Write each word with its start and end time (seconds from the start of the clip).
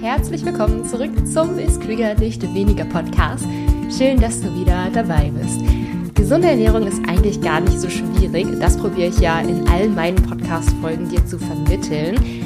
herzlich 0.00 0.44
willkommen 0.44 0.84
zurück 0.84 1.10
zum 1.26 1.58
Ist 1.58 1.80
Klüger 1.80 2.14
nicht 2.14 2.42
weniger 2.54 2.84
Podcast. 2.84 3.44
Schön, 3.96 4.20
dass 4.20 4.40
du 4.40 4.54
wieder 4.58 4.90
dabei 4.92 5.30
bist. 5.30 5.60
Gesunde 6.14 6.48
Ernährung 6.48 6.86
ist 6.86 7.00
eigentlich 7.08 7.40
gar 7.40 7.60
nicht 7.60 7.80
so 7.80 7.88
schwierig. 7.88 8.46
Das 8.60 8.76
probiere 8.76 9.08
ich 9.08 9.18
ja 9.20 9.40
in 9.40 9.66
all 9.68 9.88
meinen 9.88 10.16
Podcast-Folgen 10.16 11.08
dir 11.08 11.24
zu 11.24 11.38
vermitteln. 11.38 12.45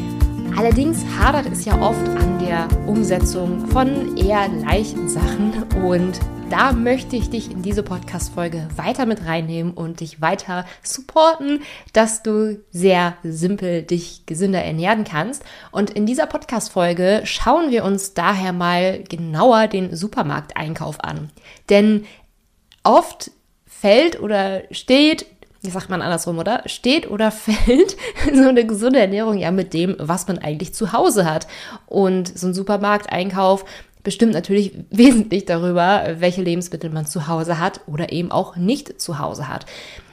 Allerdings 0.57 1.05
hadert 1.19 1.47
es 1.51 1.65
ja 1.65 1.81
oft 1.81 2.07
an 2.09 2.39
der 2.39 2.69
Umsetzung 2.87 3.67
von 3.69 4.17
eher 4.17 4.49
leichten 4.49 5.09
Sachen 5.09 5.53
und 5.85 6.21
da 6.51 6.73
möchte 6.73 7.15
ich 7.15 7.31
dich 7.31 7.49
in 7.49 7.63
diese 7.63 7.85
Podcast-Folge 7.85 8.67
weiter 8.75 9.07
mit 9.07 9.25
reinnehmen 9.25 9.73
und 9.73 10.01
dich 10.01 10.21
weiter 10.21 10.67
supporten, 10.83 11.63
dass 11.93 12.25
du 12.25 12.61
sehr 12.73 13.17
simpel 13.23 13.83
dich 13.83 14.27
gesünder 14.27 14.61
ernähren 14.61 15.05
kannst. 15.05 15.45
Und 15.71 15.91
in 15.91 16.07
dieser 16.07 16.27
Podcast-Folge 16.27 17.23
schauen 17.23 17.71
wir 17.71 17.85
uns 17.85 18.15
daher 18.15 18.53
mal 18.53 19.05
genauer 19.05 19.69
den 19.69 19.95
Supermarkteinkauf 19.95 20.99
an. 21.05 21.31
Denn 21.69 22.05
oft 22.83 23.31
fällt 23.65 24.21
oder 24.21 24.63
steht 24.73 25.27
wie 25.63 25.71
sagt 25.71 25.91
man 25.91 26.03
andersrum, 26.03 26.39
oder? 26.39 26.63
Steht 26.67 27.11
oder 27.11 27.31
fällt 27.31 27.97
so 28.33 28.49
eine 28.49 28.67
gesunde 28.67 29.01
Ernährung 29.01 29.39
ja 29.39 29.51
mit 29.51 29.75
dem, 29.75 29.97
was 29.99 30.27
man 30.29 30.39
eigentlich 30.39 30.75
zu 30.75 30.93
Hause 30.93 31.31
hat. 31.31 31.47
Und 31.87 32.37
so 32.39 32.47
ein 32.49 32.55
Supermarkteinkauf 32.55 33.65
bestimmt 34.03 34.33
natürlich 34.33 34.73
wesentlich 34.91 35.45
darüber, 35.45 36.17
welche 36.19 36.43
Lebensmittel 36.43 36.91
man 36.91 37.07
zu 37.07 37.29
Hause 37.29 37.59
hat 37.59 37.81
oder 37.87 38.13
eben 38.13 38.31
auch 38.31 38.57
nicht 38.57 39.01
zu 39.01 39.19
Hause 39.19 39.49
hat. 39.49 39.67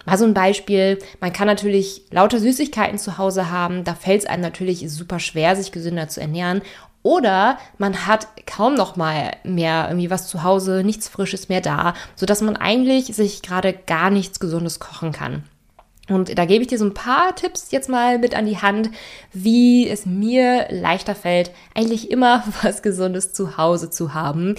Mal 0.05 0.17
so 0.17 0.23
ein 0.23 0.33
Beispiel, 0.33 0.99
man 1.19 1.33
kann 1.33 1.47
natürlich 1.47 2.03
lauter 2.11 2.39
Süßigkeiten 2.39 2.97
zu 2.97 3.17
Hause 3.17 3.51
haben, 3.51 3.83
da 3.83 3.93
fällt 3.93 4.21
es 4.21 4.25
einem 4.25 4.41
natürlich 4.41 4.89
super 4.89 5.19
schwer, 5.19 5.57
sich 5.57 5.73
gesünder 5.73 6.07
zu 6.07 6.21
ernähren. 6.21 6.61
Oder 7.07 7.57
man 7.77 8.05
hat 8.05 8.27
kaum 8.45 8.73
noch 8.73 8.97
mal 8.97 9.31
mehr 9.45 9.85
irgendwie 9.87 10.09
was 10.09 10.27
zu 10.27 10.43
Hause, 10.43 10.83
nichts 10.83 11.07
Frisches 11.07 11.47
mehr 11.47 11.61
da, 11.61 11.93
sodass 12.17 12.41
man 12.41 12.57
eigentlich 12.57 13.15
sich 13.15 13.41
gerade 13.41 13.71
gar 13.71 14.09
nichts 14.09 14.41
Gesundes 14.41 14.81
kochen 14.81 15.13
kann. 15.13 15.43
Und 16.09 16.37
da 16.37 16.43
gebe 16.43 16.63
ich 16.63 16.67
dir 16.67 16.77
so 16.77 16.83
ein 16.83 16.93
paar 16.93 17.33
Tipps 17.33 17.71
jetzt 17.71 17.87
mal 17.87 18.19
mit 18.19 18.35
an 18.35 18.45
die 18.45 18.57
Hand, 18.57 18.89
wie 19.31 19.87
es 19.87 20.05
mir 20.05 20.67
leichter 20.69 21.15
fällt, 21.15 21.51
eigentlich 21.73 22.11
immer 22.11 22.43
was 22.61 22.81
Gesundes 22.81 23.31
zu 23.31 23.55
Hause 23.55 23.89
zu 23.89 24.13
haben. 24.13 24.55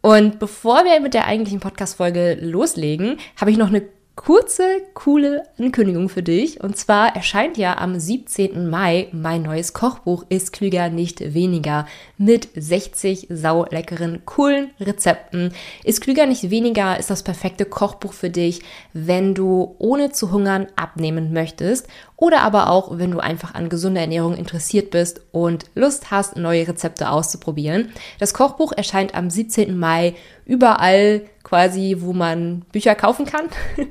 Und 0.00 0.38
bevor 0.38 0.86
wir 0.86 0.98
mit 1.00 1.12
der 1.12 1.26
eigentlichen 1.26 1.60
Podcast-Folge 1.60 2.38
loslegen, 2.40 3.18
habe 3.38 3.50
ich 3.50 3.58
noch 3.58 3.68
eine 3.68 3.82
kurze, 4.18 4.82
coole 4.94 5.44
Ankündigung 5.58 6.08
für 6.08 6.24
dich. 6.24 6.60
Und 6.60 6.76
zwar 6.76 7.14
erscheint 7.14 7.56
ja 7.56 7.78
am 7.78 7.98
17. 7.98 8.68
Mai 8.68 9.08
mein 9.12 9.42
neues 9.42 9.72
Kochbuch 9.72 10.26
Ist 10.28 10.52
klüger, 10.52 10.90
nicht 10.90 11.34
weniger 11.34 11.86
mit 12.18 12.48
60 12.54 13.28
sauleckeren, 13.30 14.22
coolen 14.26 14.70
Rezepten. 14.80 15.54
Ist 15.84 16.00
klüger, 16.00 16.26
nicht 16.26 16.50
weniger 16.50 16.98
ist 16.98 17.10
das 17.10 17.22
perfekte 17.22 17.64
Kochbuch 17.64 18.12
für 18.12 18.28
dich, 18.28 18.62
wenn 18.92 19.34
du 19.34 19.76
ohne 19.78 20.10
zu 20.10 20.32
hungern 20.32 20.66
abnehmen 20.74 21.32
möchtest 21.32 21.86
oder 22.18 22.42
aber 22.42 22.68
auch, 22.68 22.98
wenn 22.98 23.12
du 23.12 23.20
einfach 23.20 23.54
an 23.54 23.68
gesunder 23.68 24.00
Ernährung 24.00 24.36
interessiert 24.36 24.90
bist 24.90 25.20
und 25.30 25.66
Lust 25.76 26.10
hast, 26.10 26.36
neue 26.36 26.66
Rezepte 26.66 27.10
auszuprobieren. 27.10 27.92
Das 28.18 28.34
Kochbuch 28.34 28.72
erscheint 28.72 29.14
am 29.14 29.30
17. 29.30 29.78
Mai 29.78 30.16
überall 30.44 31.22
quasi, 31.44 31.98
wo 32.00 32.12
man 32.12 32.62
Bücher 32.72 32.96
kaufen 32.96 33.24
kann. 33.24 33.46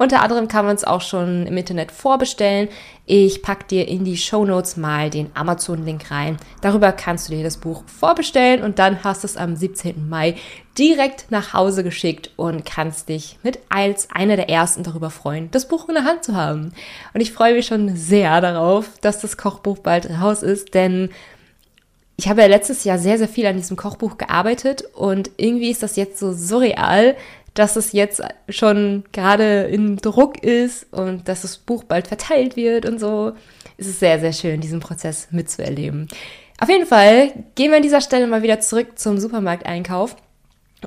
Unter 0.00 0.20
anderem 0.20 0.48
kann 0.48 0.66
man 0.66 0.74
es 0.74 0.82
auch 0.82 1.00
schon 1.00 1.46
im 1.46 1.56
Internet 1.56 1.92
vorbestellen. 1.92 2.68
Ich 3.12 3.42
packe 3.42 3.64
dir 3.66 3.88
in 3.88 4.04
die 4.04 4.16
Show 4.16 4.44
Notes 4.44 4.76
mal 4.76 5.10
den 5.10 5.32
Amazon-Link 5.34 6.12
rein. 6.12 6.36
Darüber 6.60 6.92
kannst 6.92 7.26
du 7.26 7.32
dir 7.32 7.42
das 7.42 7.56
Buch 7.56 7.82
vorbestellen 7.86 8.62
und 8.62 8.78
dann 8.78 9.02
hast 9.02 9.24
du 9.24 9.26
es 9.26 9.36
am 9.36 9.56
17. 9.56 10.08
Mai 10.08 10.36
direkt 10.78 11.28
nach 11.28 11.52
Hause 11.52 11.82
geschickt 11.82 12.30
und 12.36 12.64
kannst 12.64 13.08
dich 13.08 13.40
mit 13.42 13.58
als 13.68 14.08
einer 14.12 14.36
der 14.36 14.48
ersten 14.48 14.84
darüber 14.84 15.10
freuen, 15.10 15.50
das 15.50 15.66
Buch 15.66 15.88
in 15.88 15.96
der 15.96 16.04
Hand 16.04 16.22
zu 16.22 16.36
haben. 16.36 16.72
Und 17.12 17.20
ich 17.20 17.32
freue 17.32 17.54
mich 17.54 17.66
schon 17.66 17.96
sehr 17.96 18.40
darauf, 18.40 18.86
dass 19.00 19.20
das 19.20 19.36
Kochbuch 19.36 19.78
bald 19.78 20.08
raus 20.08 20.44
ist, 20.44 20.74
denn 20.74 21.10
ich 22.16 22.28
habe 22.28 22.42
ja 22.42 22.46
letztes 22.46 22.84
Jahr 22.84 22.98
sehr, 22.98 23.16
sehr 23.16 23.28
viel 23.28 23.46
an 23.46 23.56
diesem 23.56 23.78
Kochbuch 23.78 24.18
gearbeitet 24.18 24.84
und 24.94 25.30
irgendwie 25.38 25.70
ist 25.70 25.82
das 25.82 25.96
jetzt 25.96 26.18
so 26.18 26.32
surreal, 26.32 27.16
dass 27.54 27.76
es 27.76 27.92
jetzt 27.92 28.22
schon 28.48 29.04
gerade 29.12 29.62
in 29.62 29.96
Druck 29.96 30.42
ist 30.42 30.92
und 30.92 31.28
dass 31.28 31.42
das 31.42 31.58
Buch 31.58 31.84
bald 31.84 32.08
verteilt 32.08 32.56
wird 32.56 32.86
und 32.86 32.98
so. 32.98 33.32
Es 33.76 33.86
ist 33.86 34.00
sehr, 34.00 34.20
sehr 34.20 34.32
schön, 34.32 34.60
diesen 34.60 34.80
Prozess 34.80 35.28
mitzuerleben. 35.30 36.08
Auf 36.60 36.68
jeden 36.68 36.86
Fall 36.86 37.32
gehen 37.54 37.70
wir 37.70 37.78
an 37.78 37.82
dieser 37.82 38.02
Stelle 38.02 38.26
mal 38.26 38.42
wieder 38.42 38.60
zurück 38.60 38.98
zum 38.98 39.18
Supermarkteinkauf. 39.18 40.16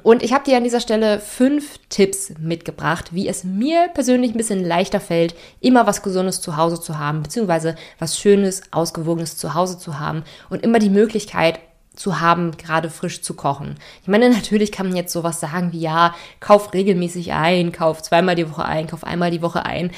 Und 0.01 0.23
ich 0.23 0.33
habe 0.33 0.43
dir 0.43 0.57
an 0.57 0.63
dieser 0.63 0.79
Stelle 0.79 1.19
fünf 1.19 1.77
Tipps 1.89 2.33
mitgebracht, 2.39 3.13
wie 3.13 3.27
es 3.27 3.43
mir 3.43 3.89
persönlich 3.93 4.31
ein 4.31 4.37
bisschen 4.37 4.63
leichter 4.63 4.99
fällt, 4.99 5.35
immer 5.59 5.85
was 5.85 6.01
Gesundes 6.01 6.41
zu 6.41 6.57
Hause 6.57 6.81
zu 6.81 6.97
haben, 6.97 7.21
beziehungsweise 7.21 7.75
was 7.99 8.17
Schönes, 8.17 8.63
Ausgewogenes 8.71 9.37
zu 9.37 9.53
Hause 9.53 9.77
zu 9.77 9.99
haben 9.99 10.23
und 10.49 10.63
immer 10.63 10.79
die 10.79 10.89
Möglichkeit 10.89 11.59
zu 11.95 12.19
haben, 12.19 12.57
gerade 12.57 12.89
frisch 12.89 13.21
zu 13.21 13.35
kochen. 13.35 13.75
Ich 14.01 14.07
meine, 14.07 14.29
natürlich 14.29 14.71
kann 14.71 14.87
man 14.87 14.95
jetzt 14.95 15.13
sowas 15.13 15.39
sagen 15.39 15.71
wie, 15.71 15.81
ja, 15.81 16.15
kauf 16.39 16.73
regelmäßig 16.73 17.33
ein, 17.33 17.71
kauf 17.71 18.01
zweimal 18.01 18.35
die 18.35 18.49
Woche 18.49 18.65
ein, 18.65 18.87
kauf 18.87 19.03
einmal 19.03 19.31
die 19.31 19.41
Woche 19.41 19.65
ein. 19.65 19.91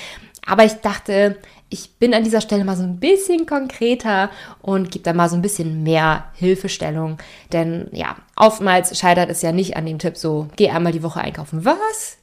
Aber 0.45 0.63
ich 0.63 0.73
dachte, 0.73 1.37
ich 1.69 1.95
bin 1.95 2.13
an 2.13 2.23
dieser 2.23 2.41
Stelle 2.41 2.63
mal 2.63 2.77
so 2.77 2.83
ein 2.83 2.99
bisschen 2.99 3.45
konkreter 3.45 4.29
und 4.61 4.91
gebe 4.91 5.03
da 5.03 5.13
mal 5.13 5.29
so 5.29 5.35
ein 5.35 5.41
bisschen 5.41 5.83
mehr 5.83 6.25
Hilfestellung. 6.33 7.17
Denn 7.51 7.87
ja, 7.91 8.15
oftmals 8.35 8.97
scheitert 8.97 9.29
es 9.29 9.41
ja 9.41 9.51
nicht 9.51 9.75
an 9.75 9.85
dem 9.85 9.99
Tipp 9.99 10.17
so, 10.17 10.47
geh 10.55 10.69
einmal 10.69 10.91
die 10.91 11.03
Woche 11.03 11.21
einkaufen. 11.21 11.65
Was? 11.65 12.17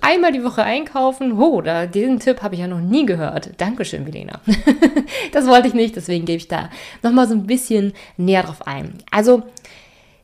Einmal 0.00 0.32
die 0.32 0.44
Woche 0.44 0.62
einkaufen? 0.62 1.38
Oh, 1.38 1.60
da, 1.60 1.86
diesen 1.86 2.18
Tipp 2.20 2.42
habe 2.42 2.54
ich 2.54 2.60
ja 2.60 2.66
noch 2.66 2.80
nie 2.80 3.06
gehört. 3.06 3.50
Dankeschön, 3.58 4.04
Milena. 4.04 4.40
das 5.32 5.46
wollte 5.46 5.68
ich 5.68 5.74
nicht, 5.74 5.96
deswegen 5.96 6.24
gebe 6.24 6.38
ich 6.38 6.48
da 6.48 6.70
nochmal 7.02 7.28
so 7.28 7.34
ein 7.34 7.46
bisschen 7.46 7.92
näher 8.16 8.42
drauf 8.42 8.66
ein. 8.66 8.94
Also, 9.10 9.42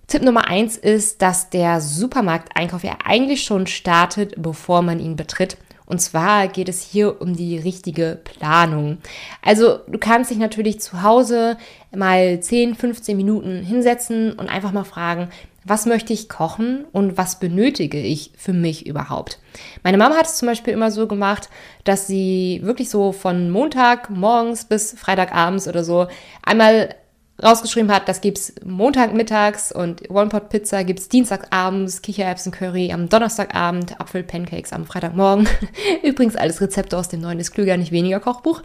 Tipp 0.07 0.23
Nummer 0.23 0.47
eins 0.49 0.77
ist, 0.77 1.23
dass 1.23 1.51
der 1.51 1.81
Supermarkteinkauf 1.81 2.85
ja 2.85 2.99
eigentlich 3.05 3.43
schon 3.45 3.67
startet, 3.67 4.35
bevor 4.37 4.83
man 4.83 5.01
ihn 5.01 5.17
betritt. 5.17 5.57
Und 5.87 6.01
zwar 6.01 6.49
geht 6.49 6.69
es 6.69 6.83
hier 6.83 7.21
um 7.21 7.37
die 7.37 7.59
richtige 7.59 8.19
Planung. 8.25 8.99
Also 9.43 9.81
du 9.87 9.99
kannst 9.99 10.31
dich 10.31 10.39
natürlich 10.39 10.81
zu 10.81 11.03
Hause 11.03 11.59
mal 11.95 12.41
10, 12.41 12.75
15 12.75 13.17
Minuten 13.17 13.63
hinsetzen 13.63 14.33
und 14.33 14.49
einfach 14.49 14.73
mal 14.73 14.85
fragen, 14.85 15.29
was 15.65 15.87
möchte 15.87 16.13
ich 16.13 16.29
kochen 16.29 16.85
und 16.93 17.17
was 17.17 17.41
benötige 17.41 17.99
ich 17.99 18.33
für 18.37 18.53
mich 18.53 18.87
überhaupt. 18.87 19.39
Meine 19.83 19.99
Mama 19.99 20.17
hat 20.17 20.27
es 20.27 20.37
zum 20.37 20.47
Beispiel 20.47 20.75
immer 20.75 20.91
so 20.91 21.07
gemacht, 21.07 21.49
dass 21.85 22.07
sie 22.07 22.61
wirklich 22.63 22.91
so 22.91 23.13
von 23.13 23.51
Montag 23.51 24.11
morgens 24.11 24.67
bis 24.67 24.93
Freitagabends 24.93 25.67
oder 25.67 25.85
so 25.85 26.07
einmal 26.43 26.95
rausgeschrieben 27.43 27.93
hat, 27.93 28.09
das 28.09 28.21
gibt's 28.21 28.55
Montagmittags 28.65 29.73
und 29.73 30.09
One-Pot-Pizza 30.09 30.85
gibt's 30.85 31.09
Dienstagabends, 31.09 32.01
Kichererbsen-Curry 32.03 32.93
am 32.93 33.09
Donnerstagabend, 33.09 34.01
Apfel-Pancakes 34.01 34.73
am 34.73 34.87
Freitagmorgen. 34.87 35.49
Übrigens 36.03 36.37
alles 36.37 36.61
Rezepte 36.61 36.97
aus 36.97 37.09
dem 37.09 37.21
neuen 37.21 37.41
ist 37.41 37.53
klüger, 37.53 37.77
nicht 37.77 37.93
weniger 37.93 38.21
Kochbuch. 38.21 38.63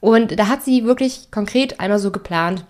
Und 0.00 0.38
da 0.38 0.48
hat 0.48 0.62
sie 0.62 0.84
wirklich 0.84 1.30
konkret 1.30 1.80
einmal 1.80 1.98
so 1.98 2.10
geplant, 2.10 2.66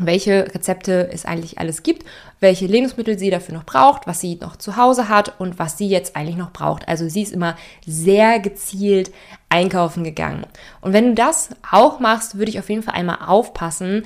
welche 0.00 0.52
Rezepte 0.54 1.08
es 1.12 1.24
eigentlich 1.24 1.58
alles 1.58 1.82
gibt, 1.82 2.04
welche 2.40 2.66
Lebensmittel 2.66 3.18
sie 3.18 3.30
dafür 3.30 3.54
noch 3.54 3.64
braucht, 3.64 4.06
was 4.06 4.20
sie 4.20 4.36
noch 4.36 4.56
zu 4.56 4.76
Hause 4.76 5.08
hat 5.08 5.38
und 5.38 5.58
was 5.58 5.78
sie 5.78 5.88
jetzt 5.88 6.16
eigentlich 6.16 6.36
noch 6.36 6.52
braucht. 6.52 6.88
Also 6.88 7.08
sie 7.08 7.22
ist 7.22 7.32
immer 7.32 7.56
sehr 7.86 8.40
gezielt 8.40 9.12
einkaufen 9.48 10.02
gegangen. 10.02 10.44
Und 10.80 10.92
wenn 10.92 11.10
du 11.10 11.14
das 11.14 11.50
auch 11.70 12.00
machst, 12.00 12.38
würde 12.38 12.50
ich 12.50 12.58
auf 12.58 12.68
jeden 12.68 12.82
Fall 12.82 12.94
einmal 12.94 13.18
aufpassen, 13.24 14.04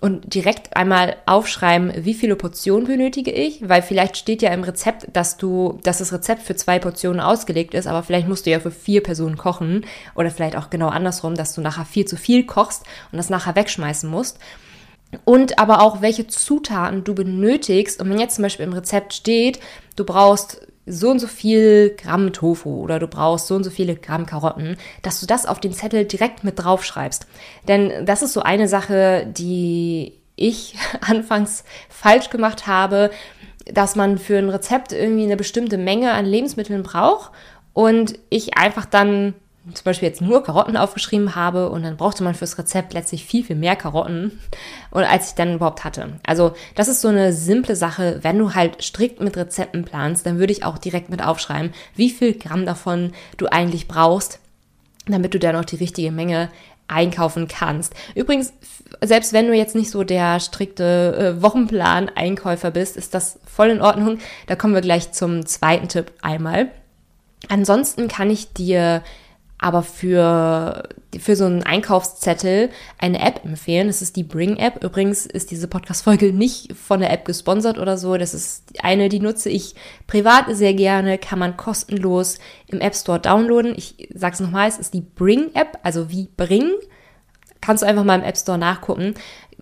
und 0.00 0.34
direkt 0.34 0.76
einmal 0.76 1.16
aufschreiben, 1.26 1.92
wie 2.04 2.14
viele 2.14 2.36
Portionen 2.36 2.86
benötige 2.86 3.32
ich, 3.32 3.68
weil 3.68 3.82
vielleicht 3.82 4.16
steht 4.16 4.42
ja 4.42 4.52
im 4.52 4.62
Rezept, 4.62 5.08
dass 5.12 5.36
du, 5.36 5.80
dass 5.82 5.98
das 5.98 6.12
Rezept 6.12 6.42
für 6.42 6.54
zwei 6.54 6.78
Portionen 6.78 7.20
ausgelegt 7.20 7.74
ist, 7.74 7.88
aber 7.88 8.02
vielleicht 8.02 8.28
musst 8.28 8.46
du 8.46 8.50
ja 8.50 8.60
für 8.60 8.70
vier 8.70 9.02
Personen 9.02 9.36
kochen 9.36 9.84
oder 10.14 10.30
vielleicht 10.30 10.56
auch 10.56 10.70
genau 10.70 10.88
andersrum, 10.88 11.34
dass 11.34 11.54
du 11.54 11.60
nachher 11.60 11.84
viel 11.84 12.04
zu 12.04 12.16
viel 12.16 12.46
kochst 12.46 12.84
und 13.10 13.18
das 13.18 13.30
nachher 13.30 13.56
wegschmeißen 13.56 14.08
musst. 14.08 14.38
Und 15.24 15.58
aber 15.58 15.80
auch, 15.80 16.02
welche 16.02 16.26
Zutaten 16.26 17.04
du 17.04 17.14
benötigst. 17.14 18.00
Und 18.00 18.10
wenn 18.10 18.20
jetzt 18.20 18.36
zum 18.36 18.42
Beispiel 18.42 18.66
im 18.66 18.72
Rezept 18.72 19.14
steht, 19.14 19.58
du 19.96 20.04
brauchst 20.04 20.66
so 20.88 21.10
und 21.10 21.18
so 21.18 21.26
viel 21.26 21.94
Gramm 21.96 22.32
Tofu 22.32 22.82
oder 22.82 22.98
du 22.98 23.06
brauchst 23.06 23.46
so 23.46 23.54
und 23.54 23.64
so 23.64 23.70
viele 23.70 23.94
Gramm 23.96 24.26
Karotten, 24.26 24.76
dass 25.02 25.20
du 25.20 25.26
das 25.26 25.46
auf 25.46 25.60
den 25.60 25.72
Zettel 25.72 26.04
direkt 26.04 26.44
mit 26.44 26.58
drauf 26.58 26.84
schreibst. 26.84 27.26
Denn 27.66 28.06
das 28.06 28.22
ist 28.22 28.32
so 28.32 28.42
eine 28.42 28.68
Sache, 28.68 29.26
die 29.26 30.14
ich 30.36 30.76
anfangs 31.00 31.64
falsch 31.88 32.30
gemacht 32.30 32.66
habe, 32.66 33.10
dass 33.66 33.96
man 33.96 34.18
für 34.18 34.38
ein 34.38 34.48
Rezept 34.48 34.92
irgendwie 34.92 35.24
eine 35.24 35.36
bestimmte 35.36 35.76
Menge 35.76 36.12
an 36.12 36.24
Lebensmitteln 36.24 36.82
braucht 36.82 37.32
und 37.74 38.18
ich 38.30 38.56
einfach 38.56 38.86
dann 38.86 39.34
zum 39.74 39.84
Beispiel 39.84 40.08
jetzt 40.08 40.20
nur 40.20 40.42
Karotten 40.42 40.76
aufgeschrieben 40.76 41.34
habe 41.34 41.70
und 41.70 41.82
dann 41.82 41.96
brauchte 41.96 42.22
man 42.24 42.34
fürs 42.34 42.58
Rezept 42.58 42.94
letztlich 42.94 43.24
viel, 43.24 43.44
viel 43.44 43.56
mehr 43.56 43.76
Karotten. 43.76 44.40
als 44.90 45.28
ich 45.28 45.34
dann 45.34 45.54
überhaupt 45.54 45.84
hatte. 45.84 46.18
Also 46.26 46.52
das 46.74 46.88
ist 46.88 47.00
so 47.00 47.08
eine 47.08 47.32
simple 47.32 47.76
Sache. 47.76 48.18
Wenn 48.22 48.38
du 48.38 48.54
halt 48.54 48.82
strikt 48.82 49.20
mit 49.20 49.36
Rezepten 49.36 49.84
planst, 49.84 50.26
dann 50.26 50.38
würde 50.38 50.52
ich 50.52 50.64
auch 50.64 50.78
direkt 50.78 51.10
mit 51.10 51.22
aufschreiben, 51.22 51.72
wie 51.94 52.10
viel 52.10 52.34
Gramm 52.34 52.66
davon 52.66 53.12
du 53.36 53.46
eigentlich 53.46 53.88
brauchst, 53.88 54.40
damit 55.06 55.34
du 55.34 55.38
dann 55.38 55.56
auch 55.56 55.64
die 55.64 55.76
richtige 55.76 56.10
Menge 56.10 56.50
einkaufen 56.88 57.48
kannst. 57.48 57.94
Übrigens, 58.14 58.52
selbst 59.02 59.32
wenn 59.32 59.46
du 59.46 59.54
jetzt 59.54 59.74
nicht 59.74 59.90
so 59.90 60.02
der 60.02 60.40
strikte 60.40 61.36
äh, 61.38 61.42
Wochenplan-Einkäufer 61.42 62.70
bist, 62.70 62.96
ist 62.96 63.14
das 63.14 63.38
voll 63.46 63.68
in 63.68 63.82
Ordnung. 63.82 64.18
Da 64.46 64.56
kommen 64.56 64.74
wir 64.74 64.80
gleich 64.80 65.12
zum 65.12 65.46
zweiten 65.46 65.88
Tipp 65.88 66.12
einmal. 66.22 66.70
Ansonsten 67.48 68.08
kann 68.08 68.30
ich 68.30 68.52
dir 68.52 69.02
aber 69.60 69.82
für, 69.82 70.88
für 71.18 71.34
so 71.34 71.44
einen 71.44 71.64
Einkaufszettel 71.64 72.70
eine 72.98 73.20
App 73.20 73.44
empfehlen. 73.44 73.88
Das 73.88 74.02
ist 74.02 74.14
die 74.16 74.22
Bring 74.22 74.56
App. 74.56 74.84
Übrigens 74.84 75.26
ist 75.26 75.50
diese 75.50 75.66
Podcast-Folge 75.66 76.32
nicht 76.32 76.76
von 76.76 77.00
der 77.00 77.12
App 77.12 77.24
gesponsert 77.24 77.78
oder 77.78 77.98
so. 77.98 78.16
Das 78.16 78.34
ist 78.34 78.72
eine, 78.82 79.08
die 79.08 79.20
nutze 79.20 79.50
ich 79.50 79.74
privat 80.06 80.44
sehr 80.50 80.74
gerne, 80.74 81.18
kann 81.18 81.40
man 81.40 81.56
kostenlos 81.56 82.38
im 82.68 82.80
App 82.80 82.94
Store 82.94 83.18
downloaden. 83.18 83.74
Ich 83.76 84.08
sag's 84.14 84.40
nochmal, 84.40 84.68
es 84.68 84.78
ist 84.78 84.94
die 84.94 85.02
Bring 85.02 85.50
App, 85.54 85.78
also 85.82 86.08
wie 86.10 86.28
Bring. 86.36 86.70
Kannst 87.60 87.82
du 87.82 87.86
einfach 87.86 88.04
mal 88.04 88.18
im 88.18 88.24
App 88.24 88.36
Store 88.36 88.58
nachgucken. 88.58 89.14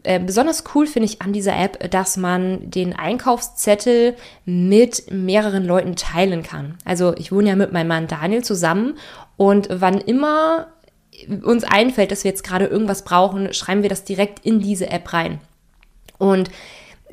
Äh, 0.03 0.21
besonders 0.21 0.63
cool 0.75 0.87
finde 0.87 1.07
ich 1.07 1.23
an 1.23 1.33
dieser 1.33 1.59
App, 1.59 1.91
dass 1.91 2.17
man 2.17 2.71
den 2.71 2.95
Einkaufszettel 2.95 4.15
mit 4.45 5.11
mehreren 5.11 5.65
Leuten 5.65 5.97
teilen 5.97 6.43
kann. 6.43 6.77
Also 6.85 7.15
ich 7.17 7.33
wohne 7.33 7.49
ja 7.49 7.57
mit 7.57 7.73
meinem 7.73 7.89
Mann 7.89 8.07
Daniel 8.07 8.45
zusammen 8.45 8.95
und 9.37 9.69
wann 9.71 10.01
immer 10.01 10.69
uns 11.43 11.65
einfällt, 11.65 12.11
dass 12.11 12.25
wir 12.25 12.31
jetzt 12.31 12.45
gerade 12.45 12.67
irgendwas 12.67 13.03
brauchen, 13.03 13.53
schreiben 13.53 13.83
wir 13.83 13.91
das 13.91 14.05
direkt 14.05 14.45
in 14.45 14.61
diese 14.61 14.91
App 14.91 15.13
rein. 15.13 15.41
Und 16.19 16.51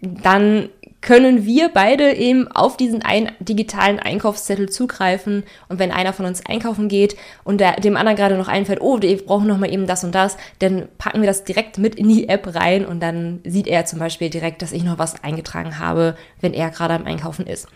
dann 0.02 0.70
können 1.04 1.46
wir 1.46 1.70
beide 1.70 2.14
eben 2.14 2.48
auf 2.48 2.78
diesen 2.78 3.02
ein 3.02 3.32
digitalen 3.40 4.00
Einkaufszettel 4.00 4.70
zugreifen. 4.70 5.44
Und 5.68 5.78
wenn 5.78 5.92
einer 5.92 6.14
von 6.14 6.26
uns 6.26 6.46
einkaufen 6.46 6.88
geht 6.88 7.18
und 7.44 7.60
der, 7.60 7.74
dem 7.74 7.98
anderen 7.98 8.16
gerade 8.16 8.38
noch 8.38 8.48
einfällt, 8.48 8.80
oh, 8.82 9.02
wir 9.02 9.18
brauchen 9.26 9.48
noch 9.48 9.58
mal 9.58 9.72
eben 9.72 9.86
das 9.86 10.04
und 10.06 10.16
das, 10.16 10.38
dann 10.60 10.88
packen 10.98 11.22
wir 11.22 11.28
das 11.28 11.44
direkt 11.44 11.78
mit 11.78 11.96
in 11.96 12.08
die 12.08 12.30
App 12.30 12.56
rein 12.56 12.86
und 12.86 13.02
dann 13.02 13.42
sieht 13.44 13.68
er 13.68 13.86
zum 13.86 14.00
Beispiel 14.00 14.30
direkt, 14.30 14.62
dass 14.62 14.72
ich 14.72 14.84
noch 14.84 14.98
was 14.98 15.24
eingetragen 15.24 15.78
habe, 15.78 16.16
wenn 16.40 16.54
er 16.54 16.70
gerade 16.70 16.94
am 16.94 17.06
Einkaufen 17.06 17.48
ist. 17.48 17.68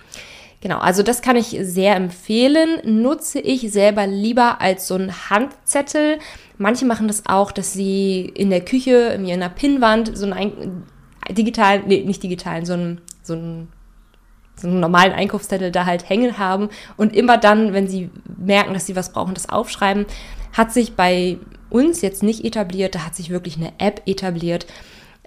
Genau, 0.60 0.80
also 0.80 1.04
das 1.04 1.22
kann 1.22 1.36
ich 1.36 1.56
sehr 1.62 1.96
empfehlen. 1.96 2.80
Nutze 2.84 3.40
ich 3.40 3.72
selber 3.72 4.08
lieber 4.08 4.60
als 4.60 4.88
so 4.88 4.96
ein 4.96 5.30
Handzettel. 5.30 6.18
Manche 6.58 6.86
machen 6.86 7.08
das 7.08 7.28
auch, 7.28 7.52
dass 7.52 7.74
sie 7.74 8.22
in 8.22 8.50
der 8.50 8.62
Küche, 8.62 8.96
in 9.10 9.30
einer 9.30 9.50
Pinnwand, 9.50 10.18
so 10.18 10.26
einen 10.26 10.84
digitalen, 11.30 11.84
nee, 11.88 12.04
nicht 12.04 12.24
digitalen, 12.24 12.66
so 12.66 12.74
einen, 12.74 13.02
so 13.22 13.34
einen, 13.34 13.72
so 14.56 14.68
einen 14.68 14.80
normalen 14.80 15.14
Einkaufszettel 15.14 15.72
da 15.72 15.86
halt 15.86 16.10
hängen 16.10 16.40
haben 16.40 16.70
und 16.96 17.16
immer 17.16 17.38
dann, 17.38 17.74
wenn 17.74 17.88
sie 17.88 18.10
merken, 18.38 18.74
dass 18.74 18.88
sie 18.88 18.96
was 18.96 19.14
brauchen, 19.14 19.36
das 19.36 19.50
aufschreiben. 19.50 20.08
Hat 20.54 20.74
sich 20.74 20.96
bei 20.96 21.38
uns 21.70 22.02
jetzt 22.02 22.24
nicht 22.24 22.44
etabliert, 22.44 22.96
da 22.96 23.06
hat 23.06 23.16
sich 23.16 23.30
wirklich 23.30 23.58
eine 23.58 23.74
App 23.78 24.02
etabliert, 24.08 24.66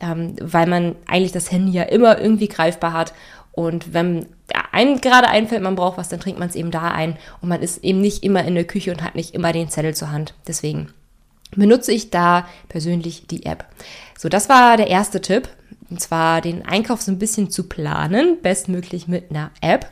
ähm, 0.00 0.34
weil 0.40 0.66
man 0.66 0.96
eigentlich 1.06 1.30
das 1.30 1.52
Handy 1.52 1.70
ja 1.70 1.84
immer 1.84 2.18
irgendwie 2.18 2.48
greifbar 2.48 2.92
hat 2.92 3.12
und 3.52 3.92
wenn 3.92 4.26
einem 4.72 5.00
gerade 5.00 5.28
einfällt, 5.28 5.62
man 5.62 5.76
braucht 5.76 5.98
was, 5.98 6.08
dann 6.08 6.20
trinkt 6.20 6.38
man 6.38 6.48
es 6.48 6.56
eben 6.56 6.70
da 6.70 6.90
ein. 6.90 7.16
Und 7.40 7.48
man 7.48 7.62
ist 7.62 7.84
eben 7.84 8.00
nicht 8.00 8.22
immer 8.22 8.44
in 8.44 8.54
der 8.54 8.64
Küche 8.64 8.92
und 8.92 9.02
hat 9.02 9.14
nicht 9.14 9.34
immer 9.34 9.52
den 9.52 9.70
Zettel 9.70 9.94
zur 9.94 10.12
Hand. 10.12 10.34
Deswegen 10.46 10.92
benutze 11.56 11.92
ich 11.92 12.10
da 12.10 12.46
persönlich 12.68 13.26
die 13.26 13.46
App. 13.46 13.66
So, 14.18 14.28
das 14.28 14.48
war 14.48 14.76
der 14.76 14.88
erste 14.88 15.20
Tipp. 15.20 15.48
Und 15.88 16.00
zwar 16.00 16.40
den 16.40 16.64
Einkauf 16.64 17.02
so 17.02 17.10
ein 17.10 17.18
bisschen 17.18 17.50
zu 17.50 17.64
planen, 17.64 18.38
bestmöglich 18.42 19.08
mit 19.08 19.30
einer 19.30 19.50
App. 19.60 19.86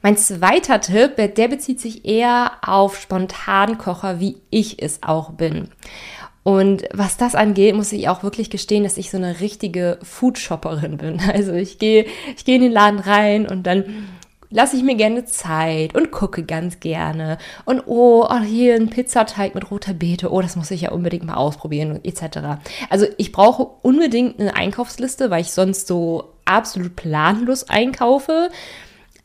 Mein 0.00 0.16
zweiter 0.16 0.80
Tipp, 0.80 1.16
der 1.16 1.48
bezieht 1.48 1.78
sich 1.78 2.06
eher 2.06 2.52
auf 2.62 2.98
Spontankocher, 2.98 4.18
wie 4.18 4.36
ich 4.48 4.82
es 4.82 5.02
auch 5.02 5.32
bin. 5.32 5.68
Und 6.42 6.84
was 6.92 7.18
das 7.18 7.34
angeht, 7.34 7.76
muss 7.76 7.92
ich 7.92 8.08
auch 8.08 8.22
wirklich 8.22 8.50
gestehen, 8.50 8.82
dass 8.82 8.96
ich 8.96 9.10
so 9.10 9.16
eine 9.16 9.40
richtige 9.40 9.98
Foodshopperin 10.02 10.96
bin. 10.96 11.20
Also 11.32 11.52
ich 11.52 11.78
gehe, 11.78 12.06
ich 12.36 12.44
gehe 12.44 12.56
in 12.56 12.62
den 12.62 12.72
Laden 12.72 12.98
rein 12.98 13.46
und 13.46 13.64
dann 13.64 14.08
lasse 14.52 14.76
ich 14.76 14.82
mir 14.82 14.94
gerne 14.94 15.24
Zeit 15.24 15.94
und 15.94 16.10
gucke 16.10 16.44
ganz 16.44 16.78
gerne. 16.80 17.38
Und 17.64 17.82
oh, 17.86 18.26
oh, 18.28 18.40
hier 18.40 18.74
ein 18.74 18.90
Pizzateig 18.90 19.54
mit 19.54 19.70
roter 19.70 19.94
Beete. 19.94 20.30
Oh, 20.30 20.40
das 20.40 20.56
muss 20.56 20.70
ich 20.70 20.82
ja 20.82 20.92
unbedingt 20.92 21.24
mal 21.24 21.34
ausprobieren 21.34 22.00
etc. 22.04 22.60
Also 22.90 23.06
ich 23.16 23.32
brauche 23.32 23.66
unbedingt 23.82 24.38
eine 24.38 24.54
Einkaufsliste, 24.54 25.30
weil 25.30 25.40
ich 25.40 25.52
sonst 25.52 25.86
so 25.86 26.34
absolut 26.44 26.94
planlos 26.96 27.68
einkaufe. 27.68 28.50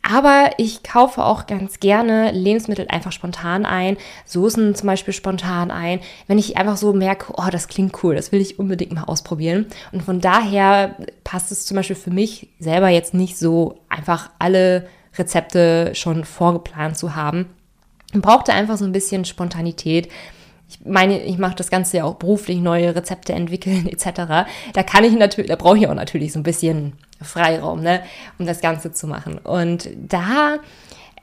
Aber 0.10 0.52
ich 0.58 0.84
kaufe 0.84 1.24
auch 1.24 1.48
ganz 1.48 1.82
gerne 1.82 2.32
Lebensmittel 2.32 2.88
einfach 2.88 3.12
spontan 3.12 3.66
ein, 3.66 3.98
Soßen 4.26 4.74
zum 4.74 4.88
Beispiel 4.88 5.14
spontan 5.14 5.70
ein, 5.70 6.00
wenn 6.28 6.38
ich 6.38 6.56
einfach 6.56 6.78
so 6.78 6.94
merke, 6.94 7.34
oh, 7.36 7.50
das 7.52 7.68
klingt 7.68 8.04
cool, 8.04 8.16
das 8.16 8.32
will 8.32 8.40
ich 8.40 8.58
unbedingt 8.58 8.94
mal 8.94 9.04
ausprobieren. 9.04 9.66
Und 9.92 10.04
von 10.04 10.22
daher 10.22 10.96
passt 11.26 11.52
es 11.52 11.66
zum 11.66 11.76
Beispiel 11.76 11.98
für 11.98 12.12
mich 12.12 12.48
selber 12.60 12.88
jetzt 12.88 13.14
nicht 13.14 13.38
so, 13.38 13.80
einfach 13.90 14.30
alle 14.40 14.88
Rezepte 15.18 15.94
schon 15.96 16.24
vorgeplant 16.24 16.98
zu 16.98 17.16
haben. 17.16 17.48
Man 18.14 18.22
brauchte 18.22 18.54
einfach 18.54 18.78
so 18.78 18.86
ein 18.86 18.92
bisschen 18.92 19.26
Spontanität. 19.26 20.10
Ich 20.70 20.80
meine, 20.86 21.22
ich 21.22 21.38
mache 21.38 21.56
das 21.56 21.70
Ganze 21.70 21.98
ja 21.98 22.04
auch 22.04 22.16
beruflich, 22.16 22.60
neue 22.60 22.96
Rezepte 22.96 23.34
entwickeln 23.34 23.88
etc. 23.92 24.48
Da 24.74 24.84
kann 24.84 25.04
ich 25.04 25.14
natürlich, 25.14 25.50
da 25.50 25.56
brauche 25.56 25.78
ich 25.78 25.88
auch 25.88 25.94
natürlich 25.94 26.34
so 26.34 26.40
ein 26.40 26.44
bisschen 26.44 26.94
Freiraum, 27.22 27.82
ne, 27.82 28.02
um 28.38 28.46
das 28.46 28.62
Ganze 28.62 28.92
zu 28.92 29.08
machen. 29.08 29.38
Und 29.38 29.90
da 29.96 30.58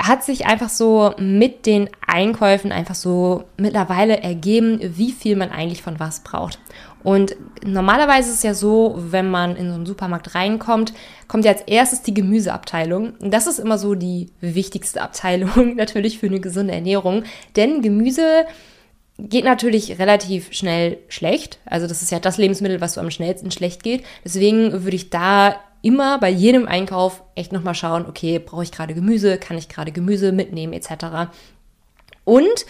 hat 0.02 0.24
sich 0.24 0.46
einfach 0.46 0.68
so 0.68 1.14
mit 1.18 1.66
den 1.66 1.88
Einkäufen 2.06 2.72
einfach 2.72 2.94
so 2.94 3.44
mittlerweile 3.56 4.22
ergeben, 4.22 4.80
wie 4.82 5.12
viel 5.12 5.36
man 5.36 5.50
eigentlich 5.50 5.82
von 5.82 6.00
was 6.00 6.20
braucht. 6.20 6.58
Und 7.04 7.36
normalerweise 7.62 8.30
ist 8.30 8.36
es 8.36 8.42
ja 8.42 8.54
so, 8.54 8.94
wenn 8.96 9.30
man 9.30 9.56
in 9.56 9.68
so 9.68 9.74
einen 9.74 9.86
Supermarkt 9.86 10.34
reinkommt, 10.34 10.94
kommt 11.28 11.44
ja 11.44 11.52
als 11.52 11.60
erstes 11.60 12.02
die 12.02 12.14
Gemüseabteilung. 12.14 13.12
Und 13.20 13.30
das 13.30 13.46
ist 13.46 13.58
immer 13.60 13.76
so 13.76 13.94
die 13.94 14.30
wichtigste 14.40 15.02
Abteilung 15.02 15.76
natürlich 15.76 16.18
für 16.18 16.26
eine 16.26 16.40
gesunde 16.40 16.72
Ernährung. 16.72 17.24
Denn 17.56 17.82
Gemüse 17.82 18.46
geht 19.18 19.44
natürlich 19.44 19.98
relativ 19.98 20.52
schnell 20.54 20.96
schlecht. 21.08 21.58
Also 21.66 21.86
das 21.86 22.00
ist 22.00 22.10
ja 22.10 22.20
das 22.20 22.38
Lebensmittel, 22.38 22.80
was 22.80 22.94
so 22.94 23.02
am 23.02 23.10
schnellsten 23.10 23.50
schlecht 23.50 23.82
geht. 23.82 24.02
Deswegen 24.24 24.72
würde 24.72 24.96
ich 24.96 25.10
da 25.10 25.56
immer 25.82 26.18
bei 26.18 26.30
jedem 26.30 26.66
Einkauf 26.66 27.22
echt 27.34 27.52
nochmal 27.52 27.74
schauen, 27.74 28.06
okay, 28.08 28.38
brauche 28.38 28.62
ich 28.62 28.72
gerade 28.72 28.94
Gemüse, 28.94 29.36
kann 29.36 29.58
ich 29.58 29.68
gerade 29.68 29.92
Gemüse 29.92 30.32
mitnehmen 30.32 30.72
etc. 30.72 31.30
Und 32.24 32.64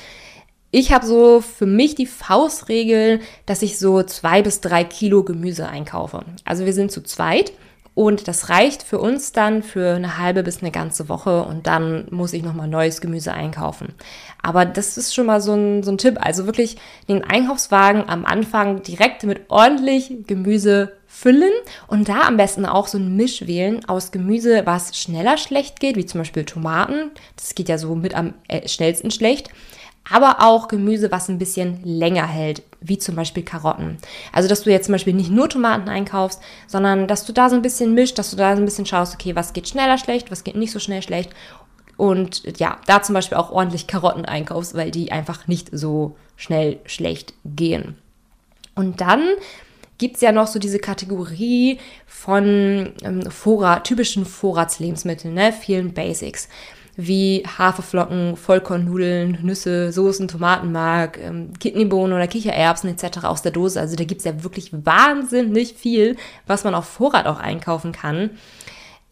ich 0.75 0.93
habe 0.93 1.07
so 1.07 1.41
für 1.41 1.67
mich 1.67 1.95
die 1.95 2.07
Faustregel, 2.07 3.21
dass 3.47 3.63
ich 3.63 3.79
so 3.79 4.03
zwei 4.03 4.43
bis 4.43 4.61
drei 4.61 4.83
Kilo 4.83 5.23
Gemüse 5.23 5.69
einkaufe. 5.69 6.25
Also 6.45 6.65
wir 6.65 6.73
sind 6.73 6.91
zu 6.91 7.01
zweit 7.05 7.53
und 7.95 8.27
das 8.27 8.49
reicht 8.49 8.83
für 8.83 8.99
uns 8.99 9.31
dann 9.31 9.63
für 9.63 9.95
eine 9.95 10.19
halbe 10.19 10.43
bis 10.43 10.63
eine 10.63 10.73
ganze 10.73 11.09
Woche 11.09 11.45
und 11.45 11.69
dann 11.69 12.09
muss 12.11 12.33
ich 12.33 12.43
nochmal 12.43 12.67
neues 12.67 13.01
Gemüse 13.01 13.33
einkaufen. 13.33 13.95
Aber 14.43 14.65
das 14.65 14.99
ist 14.99 15.15
schon 15.15 15.27
mal 15.27 15.41
so 15.41 15.55
ein, 15.55 15.85
so 15.85 15.93
ein 15.93 15.99
Tipp. 15.99 16.19
Also 16.21 16.45
wirklich 16.45 16.77
den 17.09 17.23
Einkaufswagen 17.23 18.09
am 18.09 18.25
Anfang 18.25 18.83
direkt 18.83 19.23
mit 19.23 19.43
ordentlich 19.51 20.27
Gemüse 20.27 20.93
füllen 21.07 21.53
und 21.87 22.09
da 22.09 22.23
am 22.23 22.37
besten 22.37 22.67
auch 22.67 22.89
so 22.89 22.99
ein 22.99 23.15
Misch 23.15 23.47
wählen 23.47 23.85
aus 23.85 24.11
Gemüse, 24.11 24.63
was 24.65 24.99
schneller 24.99 25.39
schlecht 25.39 25.79
geht, 25.79 25.95
wie 25.95 26.07
zum 26.07 26.23
Beispiel 26.23 26.45
Tomaten. 26.45 27.13
Das 27.37 27.55
geht 27.55 27.69
ja 27.69 27.79
so 27.79 27.95
mit 27.95 28.17
am 28.17 28.35
äh, 28.49 28.67
schnellsten 28.67 29.13
schlecht. 29.13 29.51
Aber 30.11 30.43
auch 30.43 30.69
Gemüse, 30.69 31.11
was 31.11 31.29
ein 31.29 31.39
bisschen 31.39 31.81
länger 31.83 32.27
hält, 32.27 32.63
wie 32.81 32.99
zum 32.99 33.17
Beispiel 33.17 33.43
Karotten. 33.43 33.97
Also, 34.33 34.49
dass 34.49 34.63
du 34.63 34.71
jetzt 34.71 34.87
zum 34.87 34.93
Beispiel 34.93 35.15
nicht 35.15 35.31
nur 35.31 35.49
Tomaten 35.49 35.89
einkaufst, 35.89 36.41
sondern 36.67 37.09
dass 37.09 37.25
du 37.25 37.33
da 37.33 37.49
so 37.49 37.57
ein 37.57 37.63
bisschen 37.63 37.95
mischst, 37.95 38.19
dass 38.19 38.31
du 38.31 38.37
da 38.37 38.55
so 38.55 38.63
ein 38.63 38.67
bisschen 38.67 38.87
schaust, 38.87 39.15
okay, 39.15 39.35
was 39.35 39.55
geht 39.55 39.69
schneller 39.69 39.97
schlecht, 39.97 40.31
was 40.31 40.45
geht 40.45 40.57
nicht 40.57 40.73
so 40.73 40.79
schnell 40.79 41.03
schlecht. 41.03 41.31
Und 41.97 42.43
ja, 42.59 42.79
da 42.87 43.03
zum 43.03 43.15
Beispiel 43.15 43.39
auch 43.39 43.51
ordentlich 43.51 43.87
Karotten 43.87 44.25
einkaufst, 44.25 44.75
weil 44.75 44.91
die 44.91 45.13
einfach 45.13 45.47
nicht 45.47 45.71
so 45.73 46.17
schnell 46.37 46.81
schlecht 46.85 47.33
gehen. 47.45 47.97
Und 48.75 49.01
dann 49.01 49.23
gibt 49.99 50.17
es 50.17 50.21
ja 50.21 50.33
noch 50.33 50.49
so 50.49 50.59
diese 50.59 50.81
Kategorie 50.81 51.79
von 52.07 52.93
ähm, 53.03 53.31
Vorrat, 53.31 53.85
typischen 53.85 54.27
Vorratslebensmitteln, 54.27 55.33
ne? 55.33 55.53
vielen 55.53 55.95
Basics 55.95 56.49
wie 56.97 57.43
Haferflocken, 57.59 58.37
Vollkornnudeln, 58.37 59.39
Nüsse, 59.43 59.93
Soßen, 59.93 60.29
Tomatenmark, 60.29 61.19
ähm, 61.19 61.53
Kidneybohnen 61.59 62.15
oder 62.15 62.29
Kichererbsen 62.29 62.91
etc. 62.91 63.25
aus 63.25 63.43
der 63.43 63.53
Dose. 63.53 63.81
Also 63.81 63.97
da 63.97 64.05
gibt 64.05 64.21
es 64.21 64.25
ja 64.25 64.45
wirklich 64.45 64.71
wahnsinnig 64.73 65.75
viel, 65.75 66.17
was 66.47 66.65
man 66.65 66.75
auf 66.75 66.85
Vorrat 66.87 67.27
auch 67.27 67.41
einkaufen 67.41 67.93
kann. 67.93 68.31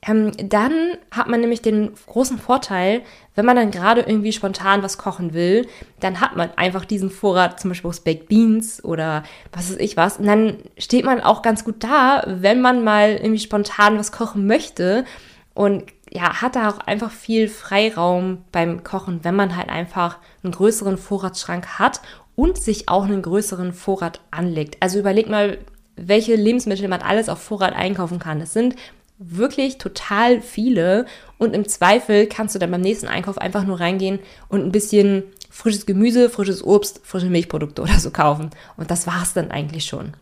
ähm, 0.06 0.32
dann 0.36 0.72
hat 1.12 1.28
man 1.28 1.40
nämlich 1.40 1.62
den 1.62 1.92
großen 2.06 2.38
Vorteil, 2.38 3.02
wenn 3.36 3.46
man 3.46 3.56
dann 3.56 3.70
gerade 3.70 4.00
irgendwie 4.00 4.32
spontan 4.32 4.82
was 4.82 4.98
kochen 4.98 5.32
will, 5.32 5.68
dann 6.00 6.20
hat 6.20 6.36
man 6.36 6.50
einfach 6.56 6.84
diesen 6.84 7.10
Vorrat, 7.10 7.60
zum 7.60 7.70
Beispiel 7.70 7.88
aus 7.88 8.00
Baked 8.00 8.28
Beans 8.28 8.84
oder 8.84 9.22
was 9.52 9.70
weiß 9.70 9.78
ich 9.78 9.96
was. 9.96 10.18
Und 10.18 10.26
dann 10.26 10.58
steht 10.76 11.04
man 11.04 11.20
auch 11.20 11.42
ganz 11.42 11.64
gut 11.64 11.76
da, 11.84 12.24
wenn 12.26 12.60
man 12.60 12.82
mal 12.84 13.12
irgendwie 13.12 13.38
spontan 13.38 13.96
was 13.98 14.12
kochen 14.12 14.46
möchte. 14.46 15.04
Und 15.54 15.84
ja, 16.10 16.42
hat 16.42 16.56
da 16.56 16.70
auch 16.70 16.78
einfach 16.78 17.10
viel 17.10 17.48
Freiraum 17.48 18.44
beim 18.52 18.84
Kochen, 18.84 19.20
wenn 19.22 19.36
man 19.36 19.56
halt 19.56 19.68
einfach 19.68 20.18
einen 20.42 20.52
größeren 20.52 20.98
Vorratsschrank 20.98 21.78
hat 21.78 22.00
und 22.36 22.58
sich 22.58 22.88
auch 22.88 23.04
einen 23.04 23.22
größeren 23.22 23.72
Vorrat 23.72 24.20
anlegt. 24.30 24.76
Also 24.80 24.98
überleg 24.98 25.28
mal, 25.28 25.58
welche 25.96 26.34
Lebensmittel 26.34 26.88
man 26.88 27.02
alles 27.02 27.28
auf 27.28 27.40
Vorrat 27.40 27.74
einkaufen 27.74 28.18
kann. 28.18 28.40
Es 28.40 28.52
sind 28.52 28.76
wirklich 29.18 29.78
total 29.78 30.40
viele 30.40 31.06
und 31.38 31.54
im 31.54 31.68
Zweifel 31.68 32.26
kannst 32.26 32.54
du 32.54 32.58
dann 32.58 32.70
beim 32.70 32.80
nächsten 32.80 33.08
Einkauf 33.08 33.38
einfach 33.38 33.64
nur 33.64 33.78
reingehen 33.78 34.18
und 34.48 34.64
ein 34.64 34.72
bisschen 34.72 35.24
frisches 35.50 35.86
Gemüse, 35.86 36.30
frisches 36.30 36.64
Obst, 36.64 37.00
frische 37.04 37.26
Milchprodukte 37.26 37.82
oder 37.82 37.98
so 37.98 38.10
kaufen. 38.10 38.50
Und 38.76 38.90
das 38.90 39.06
war 39.06 39.22
es 39.22 39.34
dann 39.34 39.50
eigentlich 39.50 39.84
schon. 39.84 40.14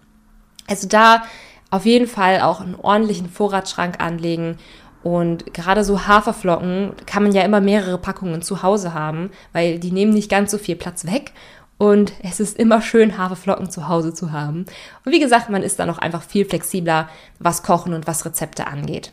Also 0.67 0.89
da 0.89 1.25
auf 1.71 1.87
jeden 1.87 2.09
Fall 2.09 2.41
auch 2.41 2.61
einen 2.61 2.75
ordentlichen 2.75 3.29
Vorratsschrank 3.29 4.01
anlegen 4.01 4.59
und 5.03 5.55
gerade 5.55 5.85
so 5.85 6.07
Haferflocken 6.07 6.93
kann 7.07 7.23
man 7.23 7.33
ja 7.33 7.43
immer 7.43 7.61
mehrere 7.61 7.99
Packungen 7.99 8.43
zu 8.43 8.63
Hause 8.63 8.93
haben, 8.93 9.31
weil 9.53 9.79
die 9.79 9.93
nehmen 9.93 10.13
nicht 10.13 10.31
ganz 10.31 10.51
so 10.51 10.59
viel 10.59 10.77
Platz 10.77 11.07
weg. 11.07 11.33
Und 11.79 12.13
es 12.23 12.41
ist 12.41 12.59
immer 12.59 12.83
schön, 12.83 13.17
Haferflocken 13.17 13.71
zu 13.71 13.89
Hause 13.89 14.13
zu 14.13 14.33
haben. 14.33 14.67
Und 15.07 15.13
wie 15.13 15.21
gesagt, 15.21 15.49
man 15.49 15.63
ist 15.63 15.79
dann 15.79 15.89
auch 15.89 15.97
einfach 15.97 16.23
viel 16.23 16.45
flexibler, 16.45 17.09
was 17.39 17.63
Kochen 17.63 17.95
und 17.95 18.07
was 18.07 18.27
Rezepte 18.27 18.67
angeht. 18.67 19.13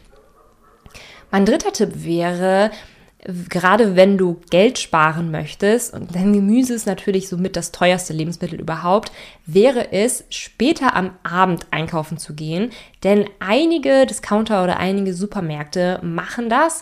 Mein 1.32 1.46
dritter 1.46 1.72
Tipp 1.72 2.04
wäre, 2.04 2.72
gerade 3.50 3.96
wenn 3.96 4.18
du 4.18 4.40
Geld 4.50 4.80
sparen 4.80 5.32
möchtest, 5.32 5.94
und 5.94 6.16
dein 6.16 6.34
Gemüse 6.34 6.74
ist 6.74 6.88
natürlich 6.88 7.28
somit 7.28 7.56
das 7.56 7.72
teuerste 7.72 8.14
Lebensmittel 8.14 8.60
überhaupt, 8.60 9.12
wäre 9.46 9.92
es, 9.92 10.24
später 10.30 10.96
am 10.96 11.12
Abend 11.24 11.68
einkaufen 11.72 12.18
zu 12.18 12.34
gehen. 12.36 12.72
Denn 13.04 13.26
einige 13.40 14.06
Discounter 14.06 14.64
oder 14.64 14.78
einige 14.78 15.14
Supermärkte 15.14 16.00
machen 16.04 16.50
das, 16.50 16.82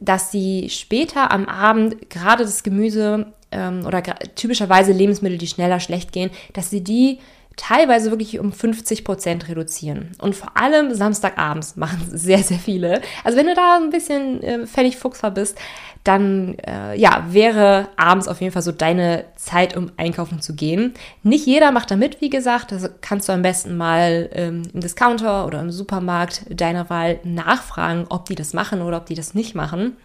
dass 0.00 0.30
sie 0.30 0.68
später 0.70 1.30
am 1.30 1.46
Abend 1.46 2.08
gerade 2.08 2.44
das 2.44 2.62
Gemüse 2.62 3.32
ähm, 3.50 3.84
oder 3.84 4.02
typischerweise 4.36 4.92
Lebensmittel, 4.92 5.38
die 5.38 5.48
schneller 5.48 5.80
schlecht 5.80 6.12
gehen, 6.12 6.30
dass 6.52 6.70
sie 6.70 6.82
die 6.84 7.18
teilweise 7.56 8.10
wirklich 8.10 8.38
um 8.38 8.52
50 8.52 9.04
Prozent 9.04 9.48
reduzieren. 9.48 10.12
Und 10.18 10.34
vor 10.34 10.56
allem 10.56 10.94
Samstagabends 10.94 11.76
machen 11.76 12.00
sehr, 12.10 12.38
sehr 12.38 12.58
viele. 12.58 13.02
Also 13.24 13.36
wenn 13.36 13.46
du 13.46 13.54
da 13.54 13.76
ein 13.76 13.90
bisschen 13.90 14.42
äh, 14.42 14.66
fertig 14.66 14.96
fuchser 14.96 15.30
bist, 15.30 15.58
dann 16.04 16.56
äh, 16.66 16.96
ja, 16.98 17.26
wäre 17.28 17.88
abends 17.96 18.26
auf 18.26 18.40
jeden 18.40 18.52
Fall 18.52 18.62
so 18.62 18.72
deine 18.72 19.24
Zeit, 19.36 19.76
um 19.76 19.92
einkaufen 19.98 20.40
zu 20.40 20.54
gehen. 20.54 20.94
Nicht 21.22 21.46
jeder 21.46 21.72
macht 21.72 21.90
da 21.90 21.96
mit, 21.96 22.22
wie 22.22 22.30
gesagt. 22.30 22.72
Also 22.72 22.88
kannst 23.02 23.28
du 23.28 23.32
am 23.32 23.42
besten 23.42 23.76
mal 23.76 24.30
ähm, 24.32 24.62
im 24.72 24.80
Discounter 24.80 25.46
oder 25.46 25.60
im 25.60 25.70
Supermarkt 25.70 26.46
deiner 26.48 26.88
Wahl 26.88 27.20
nachfragen, 27.24 28.06
ob 28.08 28.24
die 28.24 28.34
das 28.34 28.54
machen 28.54 28.80
oder 28.80 28.96
ob 28.96 29.06
die 29.06 29.14
das 29.14 29.34
nicht 29.34 29.54
machen. 29.54 29.98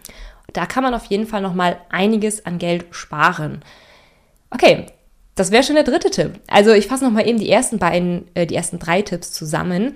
Da 0.52 0.66
kann 0.66 0.82
man 0.82 0.94
auf 0.94 1.06
jeden 1.06 1.26
Fall 1.26 1.40
noch 1.40 1.54
mal 1.54 1.78
einiges 1.88 2.44
an 2.44 2.58
Geld 2.58 2.84
sparen. 2.90 3.62
Okay, 4.50 4.86
das 5.36 5.52
wäre 5.52 5.62
schon 5.62 5.76
der 5.76 5.84
dritte 5.84 6.10
Tipp. 6.10 6.40
Also 6.48 6.72
ich 6.72 6.88
fasse 6.88 7.04
noch 7.04 7.12
mal 7.12 7.28
eben 7.28 7.38
die 7.38 7.50
ersten 7.50 7.78
beiden, 7.78 8.26
äh, 8.34 8.46
die 8.46 8.56
ersten 8.56 8.78
drei 8.78 9.02
Tipps 9.02 9.32
zusammen. 9.32 9.94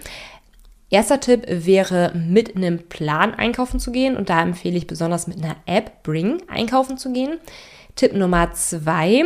Erster 0.91 1.21
Tipp 1.21 1.45
wäre, 1.49 2.13
mit 2.15 2.57
einem 2.57 2.79
Plan 2.89 3.35
einkaufen 3.35 3.81
zu 3.81 3.91
gehen 3.91 4.17
und 4.17 4.29
da 4.29 4.43
empfehle 4.43 4.77
ich 4.77 4.87
besonders 4.87 5.27
mit 5.27 5.43
einer 5.43 5.57
App 5.67 6.03
Bring 6.03 6.43
einkaufen 6.49 6.99
zu 6.99 7.13
gehen. 7.13 7.39
Tipp 7.97 8.13
Nummer 8.13 8.53
zwei, 8.53 9.25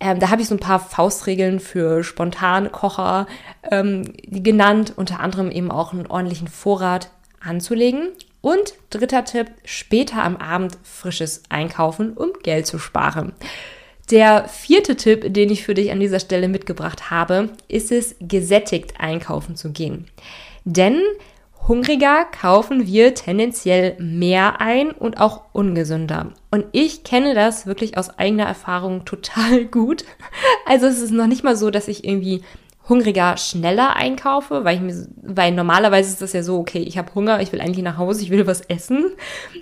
ähm, 0.00 0.18
da 0.18 0.30
habe 0.30 0.42
ich 0.42 0.48
so 0.48 0.54
ein 0.54 0.60
paar 0.60 0.80
Faustregeln 0.80 1.60
für 1.60 2.02
Spontankocher 2.02 3.26
ähm, 3.70 4.12
genannt, 4.22 4.92
unter 4.96 5.20
anderem 5.20 5.50
eben 5.50 5.70
auch 5.70 5.92
einen 5.92 6.08
ordentlichen 6.08 6.48
Vorrat 6.48 7.10
anzulegen. 7.40 8.08
Und 8.40 8.74
dritter 8.90 9.24
Tipp, 9.24 9.46
später 9.64 10.24
am 10.24 10.36
Abend 10.36 10.76
frisches 10.82 11.44
Einkaufen, 11.48 12.14
um 12.14 12.32
Geld 12.42 12.66
zu 12.66 12.78
sparen. 12.78 13.32
Der 14.12 14.46
vierte 14.46 14.94
Tipp, 14.94 15.32
den 15.32 15.48
ich 15.48 15.64
für 15.64 15.72
dich 15.72 15.90
an 15.90 15.98
dieser 15.98 16.20
Stelle 16.20 16.46
mitgebracht 16.46 17.10
habe, 17.10 17.48
ist 17.66 17.90
es, 17.90 18.14
gesättigt 18.20 19.00
einkaufen 19.00 19.56
zu 19.56 19.72
gehen. 19.72 20.04
Denn 20.66 21.00
hungriger 21.66 22.26
kaufen 22.26 22.86
wir 22.86 23.14
tendenziell 23.14 23.96
mehr 23.98 24.60
ein 24.60 24.90
und 24.90 25.18
auch 25.18 25.44
ungesünder. 25.52 26.34
Und 26.50 26.66
ich 26.72 27.04
kenne 27.04 27.34
das 27.34 27.64
wirklich 27.66 27.96
aus 27.96 28.18
eigener 28.18 28.44
Erfahrung 28.44 29.06
total 29.06 29.64
gut. 29.64 30.04
Also 30.66 30.86
es 30.86 31.00
ist 31.00 31.10
noch 31.10 31.26
nicht 31.26 31.42
mal 31.42 31.56
so, 31.56 31.70
dass 31.70 31.88
ich 31.88 32.04
irgendwie 32.04 32.42
hungriger 32.88 33.36
schneller 33.36 33.94
einkaufe, 33.94 34.64
weil 34.64 34.76
ich 34.76 34.82
mir, 34.82 35.06
weil 35.22 35.52
normalerweise 35.52 36.10
ist 36.10 36.22
das 36.22 36.32
ja 36.32 36.42
so, 36.42 36.58
okay, 36.58 36.80
ich 36.80 36.98
habe 36.98 37.14
Hunger, 37.14 37.40
ich 37.40 37.52
will 37.52 37.60
eigentlich 37.60 37.84
nach 37.84 37.96
Hause, 37.96 38.22
ich 38.22 38.30
will 38.30 38.46
was 38.46 38.60
essen. 38.62 39.04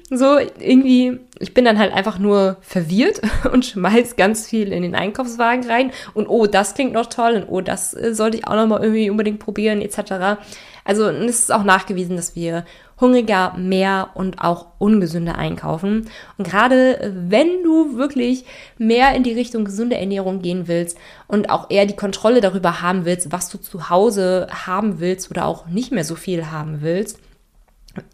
So 0.09 0.39
irgendwie, 0.39 1.21
ich 1.39 1.53
bin 1.53 1.65
dann 1.65 1.79
halt 1.79 1.93
einfach 1.93 2.19
nur 2.19 2.57
verwirrt 2.61 3.21
und 3.53 3.67
schmeiß 3.67 4.17
ganz 4.17 4.49
viel 4.49 4.73
in 4.73 4.83
den 4.83 4.95
Einkaufswagen 4.95 5.69
rein 5.69 5.93
und 6.15 6.29
oh, 6.29 6.47
das 6.47 6.75
klingt 6.75 6.93
noch 6.93 7.07
toll 7.07 7.35
und 7.35 7.45
oh, 7.49 7.61
das 7.61 7.95
äh, 7.95 8.15
sollte 8.15 8.39
ich 8.39 8.47
auch 8.47 8.55
noch 8.55 8.67
mal 8.67 8.83
irgendwie 8.83 9.11
unbedingt 9.11 9.39
probieren 9.39 9.83
etc. 9.83 10.41
Also 10.85 11.09
es 11.09 11.41
ist 11.41 11.53
auch 11.53 11.65
nachgewiesen, 11.65 12.17
dass 12.17 12.35
wir 12.35 12.65
hungriger, 13.01 13.55
mehr 13.57 14.11
und 14.15 14.43
auch 14.43 14.67
ungesünder 14.79 15.37
einkaufen. 15.37 16.09
Und 16.37 16.47
gerade 16.47 17.01
äh, 17.01 17.11
wenn 17.15 17.63
du 17.63 17.97
wirklich 17.97 18.45
mehr 18.79 19.15
in 19.15 19.23
die 19.23 19.33
Richtung 19.33 19.65
gesunde 19.65 19.97
Ernährung 19.97 20.43
gehen 20.43 20.69
willst 20.69 20.99
und 21.27 21.51
auch 21.51 21.71
eher 21.71 21.87
die 21.87 21.97
Kontrolle 21.97 22.41
darüber 22.41 22.83
haben 22.83 23.05
willst, 23.05 23.33
was 23.33 23.49
du 23.49 23.59
zu 23.59 23.91
Hause 23.91 24.49
haben 24.67 25.01
willst 25.01 25.31
oder 25.31 25.47
auch 25.47 25.67
nicht 25.67 25.93
mehr 25.93 26.05
so 26.05 26.15
viel 26.15 26.51
haben 26.51 26.83
willst, 26.83 27.19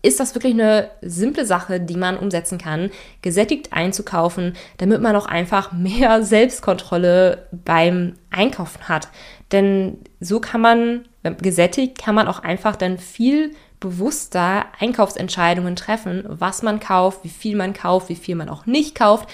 ist 0.03 0.21
das 0.21 0.35
wirklich 0.35 0.55
eine 0.55 0.91
simple 1.03 1.45
Sache, 1.45 1.81
die 1.81 1.97
man 1.97 2.17
umsetzen 2.17 2.57
kann, 2.59 2.91
gesättigt 3.21 3.73
einzukaufen, 3.73 4.55
damit 4.79 5.03
man 5.03 5.17
auch 5.17 5.27
einfach 5.27 5.73
mehr 5.73 6.23
Selbstkontrolle 6.23 7.47
beim 7.53 8.15
Einkaufen 8.31 8.89
hat. 8.89 9.09
Denn 9.53 9.99
so 10.21 10.41
kann 10.41 10.61
man, 10.61 11.05
gesättigt, 11.43 11.99
kann 11.99 12.15
man 12.15 12.29
auch 12.29 12.41
einfach 12.41 12.77
dann 12.77 12.99
viel 12.99 13.53
bewusster 13.81 14.67
Einkaufsentscheidungen 14.79 15.77
treffen, 15.77 16.25
was 16.29 16.63
man 16.63 16.81
kauft, 16.81 17.25
wie 17.25 17.29
viel 17.29 17.57
man 17.57 17.73
kauft, 17.75 18.09
wie 18.09 18.17
viel 18.17 18.35
man 18.35 18.49
auch 18.49 18.67
nicht 18.67 18.95
kauft. 18.95 19.29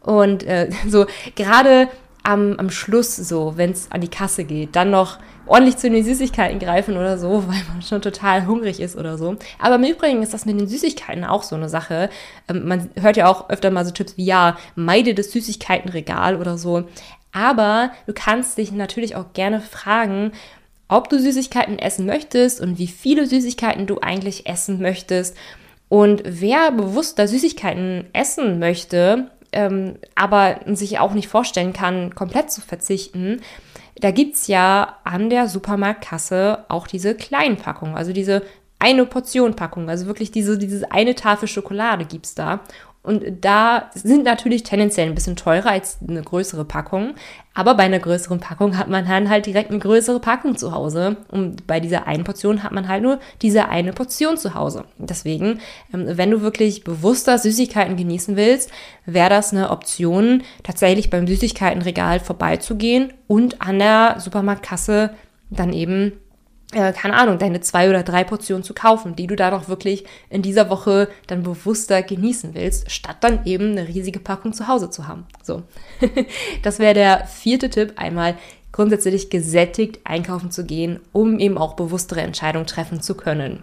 Und 0.00 0.44
äh, 0.44 0.70
so 0.88 1.06
gerade 1.34 1.88
am, 2.22 2.54
am 2.58 2.70
Schluss, 2.70 3.16
so 3.16 3.54
wenn 3.56 3.70
es 3.70 3.90
an 3.90 4.00
die 4.00 4.08
Kasse 4.08 4.44
geht, 4.44 4.76
dann 4.76 4.90
noch 4.90 5.18
ordentlich 5.46 5.76
zu 5.76 5.90
den 5.90 6.04
Süßigkeiten 6.04 6.58
greifen 6.58 6.96
oder 6.96 7.18
so, 7.18 7.44
weil 7.48 7.62
man 7.68 7.82
schon 7.82 8.02
total 8.02 8.46
hungrig 8.46 8.80
ist 8.80 8.96
oder 8.96 9.18
so. 9.18 9.36
Aber 9.58 9.76
im 9.76 9.84
Übrigen 9.84 10.22
ist 10.22 10.34
das 10.34 10.46
mit 10.46 10.58
den 10.58 10.68
Süßigkeiten 10.68 11.24
auch 11.24 11.42
so 11.42 11.56
eine 11.56 11.68
Sache. 11.68 12.10
Ähm, 12.48 12.66
man 12.66 12.90
hört 13.00 13.16
ja 13.16 13.26
auch 13.26 13.50
öfter 13.50 13.70
mal 13.70 13.84
so 13.84 13.90
Tipps 13.90 14.16
wie, 14.16 14.24
ja, 14.24 14.56
meide 14.74 15.14
das 15.14 15.32
Süßigkeitenregal 15.32 16.36
oder 16.36 16.58
so. 16.58 16.84
Aber 17.32 17.92
du 18.06 18.12
kannst 18.12 18.58
dich 18.58 18.72
natürlich 18.72 19.16
auch 19.16 19.32
gerne 19.32 19.60
fragen, 19.60 20.32
ob 20.92 21.08
du 21.08 21.18
Süßigkeiten 21.18 21.78
essen 21.78 22.04
möchtest 22.06 22.60
und 22.60 22.78
wie 22.78 22.86
viele 22.86 23.26
Süßigkeiten 23.26 23.86
du 23.86 24.00
eigentlich 24.00 24.46
essen 24.46 24.80
möchtest. 24.80 25.36
Und 25.88 26.22
wer 26.24 26.70
bewusster 26.70 27.26
Süßigkeiten 27.26 28.06
essen 28.12 28.58
möchte, 28.58 29.30
ähm, 29.52 29.96
aber 30.14 30.60
sich 30.66 30.98
auch 30.98 31.14
nicht 31.14 31.28
vorstellen 31.28 31.72
kann, 31.72 32.14
komplett 32.14 32.50
zu 32.52 32.60
verzichten, 32.60 33.40
da 33.96 34.10
gibt 34.10 34.36
es 34.36 34.46
ja 34.48 34.98
an 35.04 35.30
der 35.30 35.48
Supermarktkasse 35.48 36.64
auch 36.68 36.86
diese 36.86 37.14
kleinen 37.14 37.56
Packungen, 37.56 37.94
also 37.94 38.12
diese 38.12 38.42
eine 38.78 39.06
Portion 39.06 39.54
Packung, 39.54 39.88
also 39.88 40.06
wirklich 40.06 40.30
diese, 40.30 40.58
diese 40.58 40.90
eine 40.90 41.14
Tafel 41.14 41.48
Schokolade 41.48 42.04
gibt 42.04 42.26
es 42.26 42.34
da. 42.34 42.60
Und 43.04 43.24
da 43.44 43.90
sind 43.94 44.24
natürlich 44.24 44.62
tendenziell 44.62 45.08
ein 45.08 45.14
bisschen 45.16 45.34
teurer 45.34 45.70
als 45.70 45.98
eine 46.06 46.22
größere 46.22 46.64
Packung. 46.64 47.14
Aber 47.52 47.74
bei 47.74 47.82
einer 47.82 47.98
größeren 47.98 48.38
Packung 48.38 48.78
hat 48.78 48.88
man 48.88 49.06
dann 49.06 49.28
halt 49.28 49.46
direkt 49.46 49.70
eine 49.70 49.80
größere 49.80 50.20
Packung 50.20 50.56
zu 50.56 50.72
Hause. 50.72 51.16
Und 51.28 51.66
bei 51.66 51.80
dieser 51.80 52.06
einen 52.06 52.22
Portion 52.22 52.62
hat 52.62 52.70
man 52.70 52.86
halt 52.86 53.02
nur 53.02 53.18
diese 53.42 53.68
eine 53.68 53.92
Portion 53.92 54.36
zu 54.36 54.54
Hause. 54.54 54.84
Deswegen, 54.98 55.58
ähm, 55.92 56.16
wenn 56.16 56.30
du 56.30 56.42
wirklich 56.42 56.84
bewusster 56.84 57.38
Süßigkeiten 57.38 57.96
genießen 57.96 58.36
willst, 58.36 58.70
wäre 59.04 59.30
das 59.30 59.52
eine 59.52 59.70
Option, 59.70 60.44
tatsächlich 60.62 61.10
beim 61.10 61.26
Süßigkeitenregal 61.26 62.20
vorbeizugehen 62.20 63.12
und 63.26 63.60
an 63.60 63.80
der 63.80 64.16
Supermarktkasse 64.20 65.10
dann 65.50 65.72
eben 65.72 66.12
äh, 66.72 66.92
keine 66.92 67.14
Ahnung, 67.14 67.38
deine 67.38 67.60
zwei 67.60 67.88
oder 67.88 68.02
drei 68.02 68.24
Portionen 68.24 68.64
zu 68.64 68.74
kaufen, 68.74 69.16
die 69.16 69.26
du 69.26 69.36
da 69.36 69.50
noch 69.50 69.68
wirklich 69.68 70.04
in 70.30 70.42
dieser 70.42 70.70
Woche 70.70 71.08
dann 71.26 71.42
bewusster 71.42 72.02
genießen 72.02 72.54
willst, 72.54 72.90
statt 72.90 73.18
dann 73.20 73.44
eben 73.44 73.72
eine 73.72 73.88
riesige 73.88 74.20
Packung 74.20 74.52
zu 74.52 74.68
Hause 74.68 74.90
zu 74.90 75.06
haben. 75.06 75.26
So. 75.42 75.62
das 76.62 76.78
wäre 76.78 76.94
der 76.94 77.26
vierte 77.26 77.70
Tipp, 77.70 77.94
einmal 77.96 78.36
grundsätzlich 78.72 79.30
gesättigt 79.30 80.00
einkaufen 80.04 80.50
zu 80.50 80.64
gehen, 80.64 81.00
um 81.12 81.38
eben 81.38 81.58
auch 81.58 81.74
bewusstere 81.74 82.22
Entscheidungen 82.22 82.66
treffen 82.66 83.02
zu 83.02 83.14
können. 83.14 83.62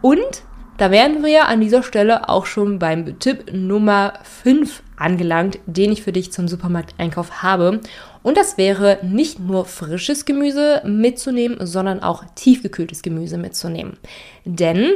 Und 0.00 0.44
da 0.78 0.90
wären 0.90 1.22
wir 1.22 1.48
an 1.48 1.60
dieser 1.60 1.82
Stelle 1.82 2.28
auch 2.28 2.46
schon 2.46 2.78
beim 2.78 3.18
Tipp 3.18 3.52
Nummer 3.52 4.14
5 4.22 4.82
angelangt, 5.02 5.58
den 5.66 5.92
ich 5.92 6.02
für 6.02 6.12
dich 6.12 6.32
zum 6.32 6.48
Supermarkteinkauf 6.48 7.42
habe. 7.42 7.80
Und 8.22 8.36
das 8.36 8.56
wäre 8.56 8.98
nicht 9.02 9.40
nur 9.40 9.64
frisches 9.64 10.24
Gemüse 10.24 10.82
mitzunehmen, 10.84 11.66
sondern 11.66 12.02
auch 12.02 12.24
tiefgekühltes 12.34 13.02
Gemüse 13.02 13.36
mitzunehmen. 13.36 13.98
Denn 14.44 14.92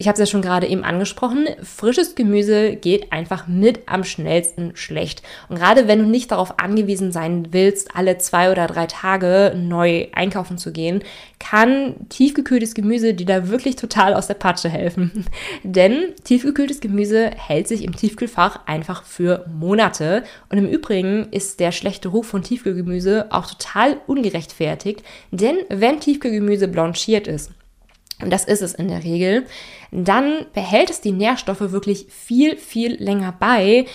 ich 0.00 0.06
habe 0.06 0.14
es 0.14 0.20
ja 0.20 0.26
schon 0.26 0.42
gerade 0.42 0.68
eben 0.68 0.84
angesprochen, 0.84 1.48
frisches 1.62 2.14
Gemüse 2.14 2.76
geht 2.76 3.12
einfach 3.12 3.48
mit 3.48 3.80
am 3.86 4.04
schnellsten 4.04 4.76
schlecht. 4.76 5.22
Und 5.48 5.56
gerade 5.56 5.88
wenn 5.88 5.98
du 5.98 6.04
nicht 6.06 6.30
darauf 6.30 6.60
angewiesen 6.60 7.10
sein 7.10 7.48
willst, 7.50 7.96
alle 7.96 8.16
zwei 8.18 8.52
oder 8.52 8.68
drei 8.68 8.86
Tage 8.86 9.54
neu 9.56 10.06
einkaufen 10.12 10.56
zu 10.56 10.72
gehen, 10.72 11.02
kann 11.40 11.96
tiefgekühltes 12.10 12.74
Gemüse 12.74 13.12
dir 13.12 13.26
da 13.26 13.48
wirklich 13.48 13.74
total 13.74 14.14
aus 14.14 14.28
der 14.28 14.34
Patsche 14.34 14.68
helfen. 14.68 15.26
Denn 15.64 16.14
tiefgekühltes 16.22 16.78
Gemüse 16.78 17.32
hält 17.36 17.66
sich 17.66 17.82
im 17.82 17.96
Tiefkühlfach 17.96 18.66
einfach 18.66 19.02
für 19.02 19.46
Monate. 19.52 20.22
Und 20.48 20.58
im 20.58 20.68
Übrigen 20.68 21.26
ist 21.32 21.58
der 21.58 21.72
schlechte 21.72 22.08
Ruf 22.08 22.28
von 22.28 22.42
Tiefkühlgemüse 22.42 23.26
auch 23.30 23.46
total 23.46 23.96
ungerechtfertigt, 24.06 25.02
denn 25.30 25.56
wenn 25.68 26.00
Tiefkühlgemüse 26.00 26.68
blanchiert 26.68 27.26
ist, 27.26 27.50
und 28.22 28.30
das 28.30 28.44
ist 28.44 28.62
es 28.62 28.74
in 28.74 28.88
der 28.88 29.04
Regel, 29.04 29.46
dann 29.90 30.46
behält 30.52 30.90
es 30.90 31.00
die 31.00 31.12
Nährstoffe 31.12 31.60
wirklich 31.60 32.06
viel, 32.08 32.56
viel 32.56 33.02
länger 33.02 33.34
bei 33.38 33.86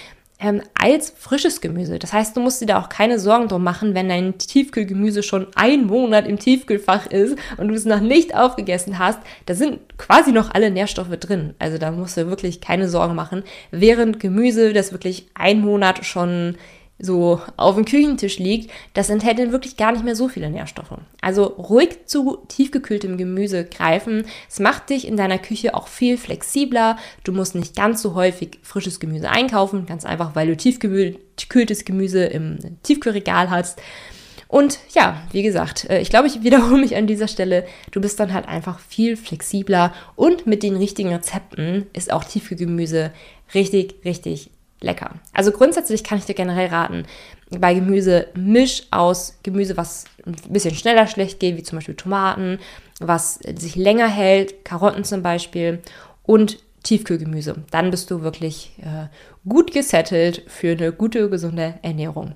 ähm, 0.43 0.61
als 0.73 1.13
frisches 1.17 1.61
Gemüse. 1.61 1.99
Das 1.99 2.11
heißt, 2.11 2.35
du 2.35 2.41
musst 2.41 2.61
dir 2.61 2.65
da 2.65 2.81
auch 2.81 2.89
keine 2.89 3.17
Sorgen 3.17 3.47
drum 3.47 3.63
machen, 3.63 3.95
wenn 3.95 4.09
dein 4.09 4.37
Tiefkühlgemüse 4.37 5.23
schon 5.23 5.47
ein 5.55 5.85
Monat 5.85 6.27
im 6.27 6.37
Tiefkühlfach 6.37 7.05
ist 7.07 7.37
und 7.57 7.69
du 7.69 7.73
es 7.73 7.85
noch 7.85 8.01
nicht 8.01 8.35
aufgegessen 8.35 8.99
hast. 8.99 9.19
Da 9.45 9.55
sind 9.55 9.79
quasi 9.97 10.31
noch 10.31 10.53
alle 10.53 10.69
Nährstoffe 10.69 11.17
drin. 11.17 11.53
Also 11.59 11.77
da 11.77 11.91
musst 11.91 12.17
du 12.17 12.27
wirklich 12.27 12.59
keine 12.59 12.89
Sorgen 12.89 13.15
machen. 13.15 13.43
Während 13.71 14.19
Gemüse, 14.19 14.73
das 14.73 14.91
wirklich 14.91 15.27
ein 15.33 15.61
Monat 15.61 16.05
schon 16.05 16.57
so 17.03 17.41
auf 17.57 17.75
dem 17.75 17.83
Küchentisch 17.83 18.39
liegt, 18.39 18.71
das 18.93 19.09
enthält 19.09 19.37
dann 19.37 19.51
wirklich 19.51 19.75
gar 19.75 19.91
nicht 19.91 20.05
mehr 20.05 20.15
so 20.15 20.29
viele 20.29 20.49
Nährstoffe. 20.49 20.97
Also 21.19 21.43
ruhig 21.43 22.05
zu 22.05 22.37
tiefgekühltem 22.47 23.17
Gemüse 23.17 23.65
greifen. 23.65 24.25
Es 24.49 24.61
macht 24.61 24.89
dich 24.89 25.05
in 25.05 25.17
deiner 25.17 25.37
Küche 25.37 25.75
auch 25.75 25.89
viel 25.89 26.17
flexibler. 26.17 26.97
Du 27.25 27.33
musst 27.33 27.55
nicht 27.55 27.75
ganz 27.75 28.01
so 28.01 28.15
häufig 28.15 28.59
frisches 28.63 29.01
Gemüse 29.01 29.29
einkaufen, 29.29 29.85
ganz 29.85 30.05
einfach, 30.05 30.33
weil 30.33 30.47
du 30.47 30.55
tiefgekühltes 30.55 31.83
Gemüse 31.83 32.23
im 32.23 32.57
Tiefkühlregal 32.83 33.49
hast. 33.49 33.81
Und 34.47 34.79
ja, 34.93 35.21
wie 35.31 35.43
gesagt, 35.43 35.89
äh, 35.89 35.99
ich 35.99 36.09
glaube, 36.09 36.27
ich 36.27 36.43
wiederhole 36.43 36.79
mich 36.79 36.95
an 36.95 37.07
dieser 37.07 37.27
Stelle. 37.27 37.65
Du 37.91 37.99
bist 37.99 38.17
dann 38.19 38.33
halt 38.33 38.47
einfach 38.47 38.79
viel 38.79 39.17
flexibler 39.17 39.93
und 40.15 40.47
mit 40.47 40.63
den 40.63 40.77
richtigen 40.77 41.09
Rezepten 41.09 41.87
ist 41.91 42.13
auch 42.13 42.23
Tiefkühlgemüse 42.23 43.11
richtig, 43.53 43.95
richtig 44.05 44.51
lecker. 44.83 45.11
Also 45.33 45.51
grundsätzlich 45.51 46.03
kann 46.03 46.17
ich 46.19 46.25
dir 46.25 46.35
generell 46.35 46.67
raten, 46.67 47.05
bei 47.49 47.73
Gemüse 47.73 48.27
misch 48.35 48.83
aus 48.91 49.39
Gemüse, 49.43 49.77
was 49.77 50.05
ein 50.25 50.35
bisschen 50.49 50.75
schneller 50.75 51.07
schlecht 51.07 51.39
geht, 51.39 51.57
wie 51.57 51.63
zum 51.63 51.77
Beispiel 51.77 51.95
Tomaten, 51.95 52.59
was 52.99 53.35
sich 53.55 53.75
länger 53.75 54.07
hält, 54.07 54.65
Karotten 54.65 55.03
zum 55.03 55.23
Beispiel 55.23 55.81
und 56.23 56.59
Tiefkühlgemüse. 56.83 57.55
Dann 57.71 57.91
bist 57.91 58.11
du 58.11 58.21
wirklich 58.21 58.73
äh, 58.81 59.07
gut 59.47 59.71
gesettelt 59.71 60.43
für 60.47 60.71
eine 60.71 60.91
gute, 60.91 61.29
gesunde 61.29 61.75
Ernährung. 61.81 62.35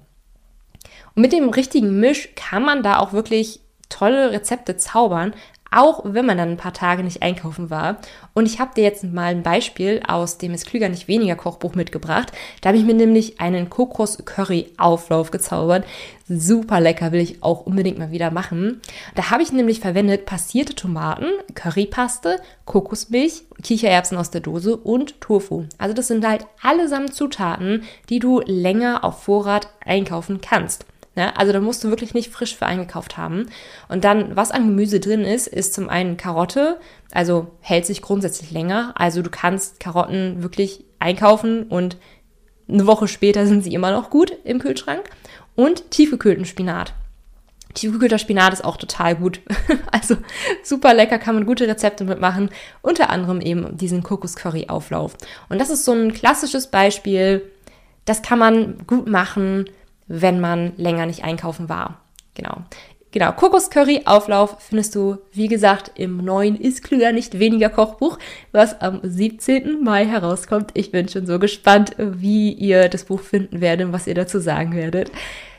Und 1.15 1.21
mit 1.21 1.33
dem 1.33 1.49
richtigen 1.49 1.99
Misch 1.99 2.29
kann 2.35 2.63
man 2.63 2.83
da 2.83 2.99
auch 2.99 3.11
wirklich 3.11 3.59
tolle 3.89 4.31
Rezepte 4.31 4.77
zaubern, 4.77 5.33
auch 5.71 6.01
wenn 6.05 6.25
man 6.25 6.37
dann 6.37 6.49
ein 6.49 6.57
paar 6.57 6.73
Tage 6.73 7.03
nicht 7.03 7.21
einkaufen 7.21 7.69
war. 7.69 7.97
Und 8.33 8.45
ich 8.45 8.59
habe 8.59 8.73
dir 8.75 8.83
jetzt 8.83 9.03
mal 9.03 9.31
ein 9.33 9.43
Beispiel 9.43 10.01
aus 10.07 10.37
dem 10.37 10.53
Es 10.53 10.65
Klüger 10.65 10.89
nicht 10.89 11.07
weniger 11.07 11.35
Kochbuch 11.35 11.75
mitgebracht. 11.75 12.31
Da 12.61 12.69
habe 12.69 12.77
ich 12.77 12.85
mir 12.85 12.93
nämlich 12.93 13.39
einen 13.39 13.69
Kokos-Curry-Auflauf 13.69 15.31
gezaubert. 15.31 15.85
Super 16.29 16.79
lecker, 16.81 17.11
will 17.11 17.21
ich 17.21 17.41
auch 17.41 17.65
unbedingt 17.65 17.97
mal 17.97 18.11
wieder 18.11 18.31
machen. 18.31 18.81
Da 19.15 19.29
habe 19.31 19.43
ich 19.43 19.51
nämlich 19.51 19.79
verwendet 19.79 20.25
passierte 20.25 20.75
Tomaten, 20.75 21.27
Currypaste, 21.55 22.37
Kokosmilch, 22.65 23.43
Kichererbsen 23.63 24.17
aus 24.17 24.31
der 24.31 24.41
Dose 24.41 24.75
und 24.75 25.21
Tofu. 25.21 25.65
Also 25.77 25.93
das 25.93 26.07
sind 26.07 26.27
halt 26.27 26.45
allesamt 26.61 27.13
Zutaten, 27.13 27.83
die 28.09 28.19
du 28.19 28.41
länger 28.45 29.03
auf 29.03 29.23
Vorrat 29.23 29.69
einkaufen 29.85 30.41
kannst. 30.41 30.85
Ne? 31.17 31.35
Also 31.35 31.51
da 31.51 31.59
musst 31.59 31.83
du 31.83 31.89
wirklich 31.89 32.13
nicht 32.13 32.31
frisch 32.31 32.55
für 32.55 32.67
eingekauft 32.67 33.17
haben. 33.17 33.49
Und 33.89 34.03
dann, 34.03 34.35
was 34.35 34.51
an 34.51 34.67
Gemüse 34.67 34.99
drin 34.99 35.21
ist, 35.21 35.47
ist 35.47 35.73
zum 35.73 35.89
einen 35.89 36.15
Karotte, 36.15 36.79
also 37.11 37.47
hält 37.59 37.87
sich 37.87 38.03
grundsätzlich 38.03 38.51
länger. 38.51 38.93
Also 38.95 39.23
du 39.23 39.31
kannst 39.31 39.79
Karotten 39.79 40.43
wirklich 40.43 40.85
einkaufen 40.99 41.63
und 41.63 41.97
eine 42.69 42.85
Woche 42.85 43.07
später 43.07 43.47
sind 43.47 43.63
sie 43.63 43.73
immer 43.73 43.91
noch 43.91 44.11
gut 44.11 44.31
im 44.43 44.59
Kühlschrank. 44.59 45.09
Und 45.55 45.89
tiefgekühlten 45.89 46.45
Spinat. 46.45 46.93
Tiefgekühlter 47.73 48.19
Spinat 48.19 48.53
ist 48.53 48.63
auch 48.63 48.77
total 48.77 49.15
gut. 49.15 49.41
also 49.91 50.17
super 50.63 50.93
lecker, 50.93 51.17
kann 51.17 51.33
man 51.33 51.47
gute 51.47 51.67
Rezepte 51.67 52.03
mitmachen. 52.03 52.51
Unter 52.83 53.09
anderem 53.09 53.41
eben 53.41 53.75
diesen 53.75 54.03
Kokos-Curry-Auflauf. 54.03 55.17
Und 55.49 55.59
das 55.59 55.71
ist 55.71 55.83
so 55.83 55.93
ein 55.93 56.13
klassisches 56.13 56.67
Beispiel. 56.67 57.41
Das 58.05 58.21
kann 58.21 58.37
man 58.37 58.85
gut 58.85 59.07
machen 59.07 59.65
wenn 60.07 60.39
man 60.39 60.73
länger 60.77 61.05
nicht 61.05 61.23
einkaufen 61.23 61.69
war. 61.69 62.01
Genau. 62.33 62.63
Genau, 63.11 63.31
Kokoscurry 63.31 64.01
Auflauf 64.05 64.57
findest 64.59 64.93
du, 64.93 65.17
wie 65.31 65.47
gesagt, 65.47 65.91
im 65.95 66.17
neuen 66.17 66.59
Ist 66.59 66.83
klüger 66.83 67.13
nicht 67.13 67.39
weniger 67.39 67.69
Kochbuch, 67.69 68.19
was 68.51 68.81
am 68.81 68.99
17. 69.01 69.81
Mai 69.81 70.05
herauskommt. 70.05 70.71
Ich 70.73 70.91
bin 70.91 71.07
schon 71.07 71.25
so 71.25 71.39
gespannt, 71.39 71.95
wie 71.97 72.51
ihr 72.51 72.89
das 72.89 73.05
Buch 73.05 73.21
finden 73.21 73.61
werdet 73.61 73.87
und 73.87 73.93
was 73.93 74.07
ihr 74.07 74.13
dazu 74.13 74.39
sagen 74.39 74.75
werdet. 74.75 75.09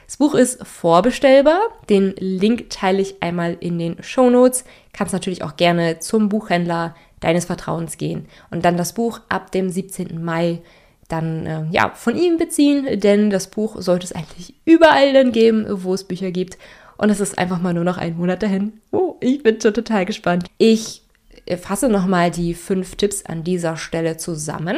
Das 0.06 0.18
Buch 0.18 0.34
ist 0.34 0.64
vorbestellbar. 0.66 1.58
Den 1.88 2.14
Link 2.18 2.70
teile 2.70 3.00
ich 3.00 3.22
einmal 3.22 3.56
in 3.60 3.78
den 3.78 4.02
Show 4.02 4.30
Notes. 4.30 4.64
Kannst 4.92 5.12
natürlich 5.12 5.42
auch 5.42 5.56
gerne 5.56 5.98
zum 5.98 6.28
Buchhändler 6.28 6.94
deines 7.20 7.46
Vertrauens 7.46 7.96
gehen 7.96 8.26
und 8.50 8.64
dann 8.64 8.76
das 8.76 8.92
Buch 8.92 9.20
ab 9.28 9.52
dem 9.52 9.68
17. 9.68 10.22
Mai 10.22 10.60
dann 11.08 11.46
äh, 11.46 11.64
ja 11.70 11.90
von 11.94 12.16
ihm 12.16 12.36
beziehen, 12.36 13.00
denn 13.00 13.30
das 13.30 13.48
Buch 13.48 13.76
sollte 13.80 14.04
es 14.04 14.12
eigentlich 14.12 14.54
überall 14.64 15.12
dann 15.12 15.32
geben, 15.32 15.66
wo 15.68 15.94
es 15.94 16.04
Bücher 16.04 16.30
gibt. 16.30 16.58
Und 16.98 17.10
es 17.10 17.20
ist 17.20 17.38
einfach 17.38 17.60
mal 17.60 17.74
nur 17.74 17.84
noch 17.84 17.96
ein 17.96 18.16
Monat 18.16 18.42
dahin. 18.42 18.80
Oh, 18.90 19.16
ich 19.20 19.42
bin 19.42 19.60
schon 19.60 19.72
total 19.72 20.04
gespannt. 20.04 20.46
Ich 20.58 21.02
äh, 21.46 21.56
fasse 21.56 21.88
nochmal 21.88 22.30
die 22.30 22.54
fünf 22.54 22.96
Tipps 22.96 23.24
an 23.24 23.44
dieser 23.44 23.76
Stelle 23.76 24.16
zusammen. 24.16 24.76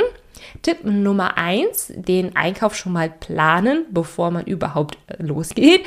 Tipp 0.63 0.85
Nummer 0.85 1.37
eins: 1.37 1.93
den 1.95 2.37
Einkauf 2.37 2.77
schon 2.77 2.93
mal 2.93 3.11
planen, 3.11 3.87
bevor 3.91 4.31
man 4.31 4.45
überhaupt 4.47 4.99
äh, 5.09 5.23
losgeht. 5.23 5.85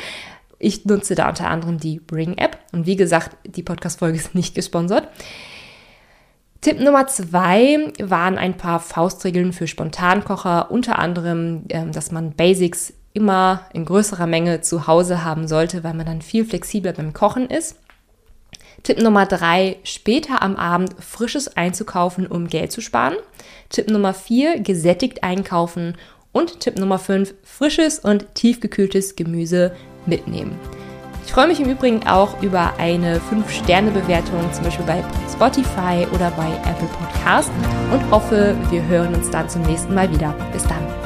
Ich 0.59 0.85
nutze 0.85 1.15
da 1.15 1.29
unter 1.29 1.49
anderem 1.49 1.77
die 1.77 1.99
Bring-App. 1.99 2.57
Und 2.71 2.85
wie 2.85 2.95
gesagt, 2.95 3.35
die 3.45 3.63
Podcast-Folge 3.63 4.17
ist 4.17 4.33
nicht 4.33 4.55
gesponsert. 4.55 5.09
Tipp 6.63 6.79
Nummer 6.79 7.07
zwei 7.07 7.91
waren 7.99 8.37
ein 8.37 8.55
paar 8.55 8.79
Faustregeln 8.79 9.51
für 9.51 9.67
Spontankocher, 9.67 10.71
unter 10.71 10.97
anderem, 10.97 11.65
ähm, 11.67 11.91
dass 11.91 12.09
man 12.13 12.31
Basics 12.31 12.93
immer 13.11 13.65
in 13.73 13.83
größerer 13.83 14.27
Menge 14.27 14.61
zu 14.61 14.87
Hause 14.87 15.25
haben 15.25 15.49
sollte, 15.49 15.83
weil 15.83 15.93
man 15.93 16.05
dann 16.05 16.21
viel 16.21 16.45
flexibler 16.45 16.93
beim 16.93 17.11
Kochen 17.11 17.49
ist. 17.49 17.75
Tipp 18.81 19.01
Nummer 19.01 19.25
drei, 19.25 19.75
später 19.83 20.41
am 20.41 20.55
Abend 20.55 20.95
frisches 21.03 21.57
einzukaufen, 21.57 22.27
um 22.27 22.47
Geld 22.47 22.71
zu 22.71 22.79
sparen. 22.79 23.17
Tipp 23.67 23.89
Nummer 23.89 24.13
vier, 24.13 24.61
gesättigt 24.61 25.21
einkaufen. 25.21 25.97
Und 26.31 26.61
Tipp 26.61 26.79
Nummer 26.79 26.97
fünf, 26.97 27.33
frisches 27.43 27.99
und 27.99 28.35
tiefgekühltes 28.35 29.17
Gemüse 29.17 29.75
mitnehmen. 30.05 30.57
Ich 31.25 31.31
freue 31.31 31.47
mich 31.47 31.59
im 31.59 31.69
Übrigen 31.69 32.05
auch 32.05 32.41
über 32.41 32.73
eine 32.77 33.19
5-Sterne-Bewertung, 33.19 34.51
zum 34.51 34.65
Beispiel 34.65 34.85
bei 34.85 35.03
Spotify 35.31 36.05
oder 36.13 36.31
bei 36.31 36.47
Apple 36.69 36.87
Podcast 36.99 37.51
und 37.91 38.11
hoffe, 38.11 38.55
wir 38.69 38.85
hören 38.85 39.15
uns 39.15 39.29
dann 39.29 39.49
zum 39.49 39.61
nächsten 39.63 39.93
Mal 39.95 40.11
wieder. 40.11 40.35
Bis 40.51 40.63
dann. 40.63 41.02